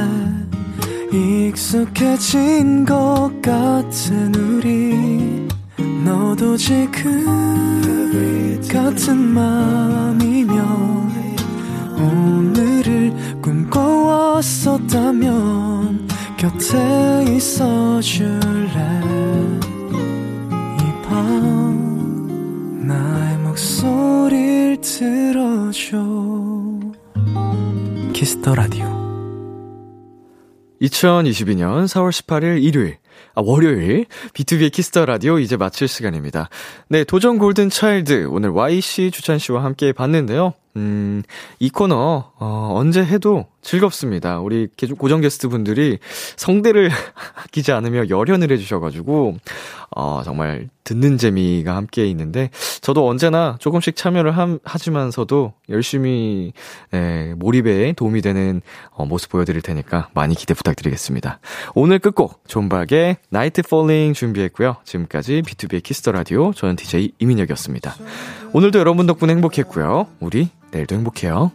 [1.11, 5.46] 익숙해진 것 같은 우리
[6.07, 7.25] 너도 지금
[8.71, 10.57] 같은 맘이면
[11.99, 19.01] 오늘을 꿈꿔왔었다면 곁에 있어줄래?
[20.79, 25.97] 이 밤 나의 목소리를 들어줘.
[28.13, 28.85] Kiss the 라디오.
[30.81, 32.97] 2022년 4월 18일 일요일,
[33.35, 36.49] 아, 월요일, B2B의 키스터 라디오 이제 마칠 시간입니다.
[36.89, 40.53] 네, 도전 골든 차일드, 오늘 Y씨, 주찬 씨와 함께 봤는데요.
[40.75, 41.23] 음,
[41.59, 44.39] 이 코너, 어, 언제 해도 즐겁습니다.
[44.39, 45.99] 우리 개- 고정 게스트 분들이
[46.37, 46.89] 성대를
[47.43, 49.35] 아끼지 않으며 열연을 해주셔가지고,
[49.93, 52.49] 어, 정말 듣는 재미가 함께 있는데,
[52.79, 56.53] 저도 언제나 조금씩 참여를 함- 하지만서도 열심히,
[56.93, 58.61] 예, 몰입에 도움이 되는
[58.91, 61.39] 어, 모습 보여드릴 테니까 많이 기대 부탁드리겠습니다.
[61.75, 64.77] 오늘 끝곡, 존박의 Night Falling 준비했고요.
[64.85, 67.95] 지금까지 B2B의 키스터 라디오, 저는 DJ 이민혁이었습니다.
[68.53, 70.07] 오늘도 여러분 덕분에 행복했고요.
[70.21, 71.51] 우리 내일도 행복해요.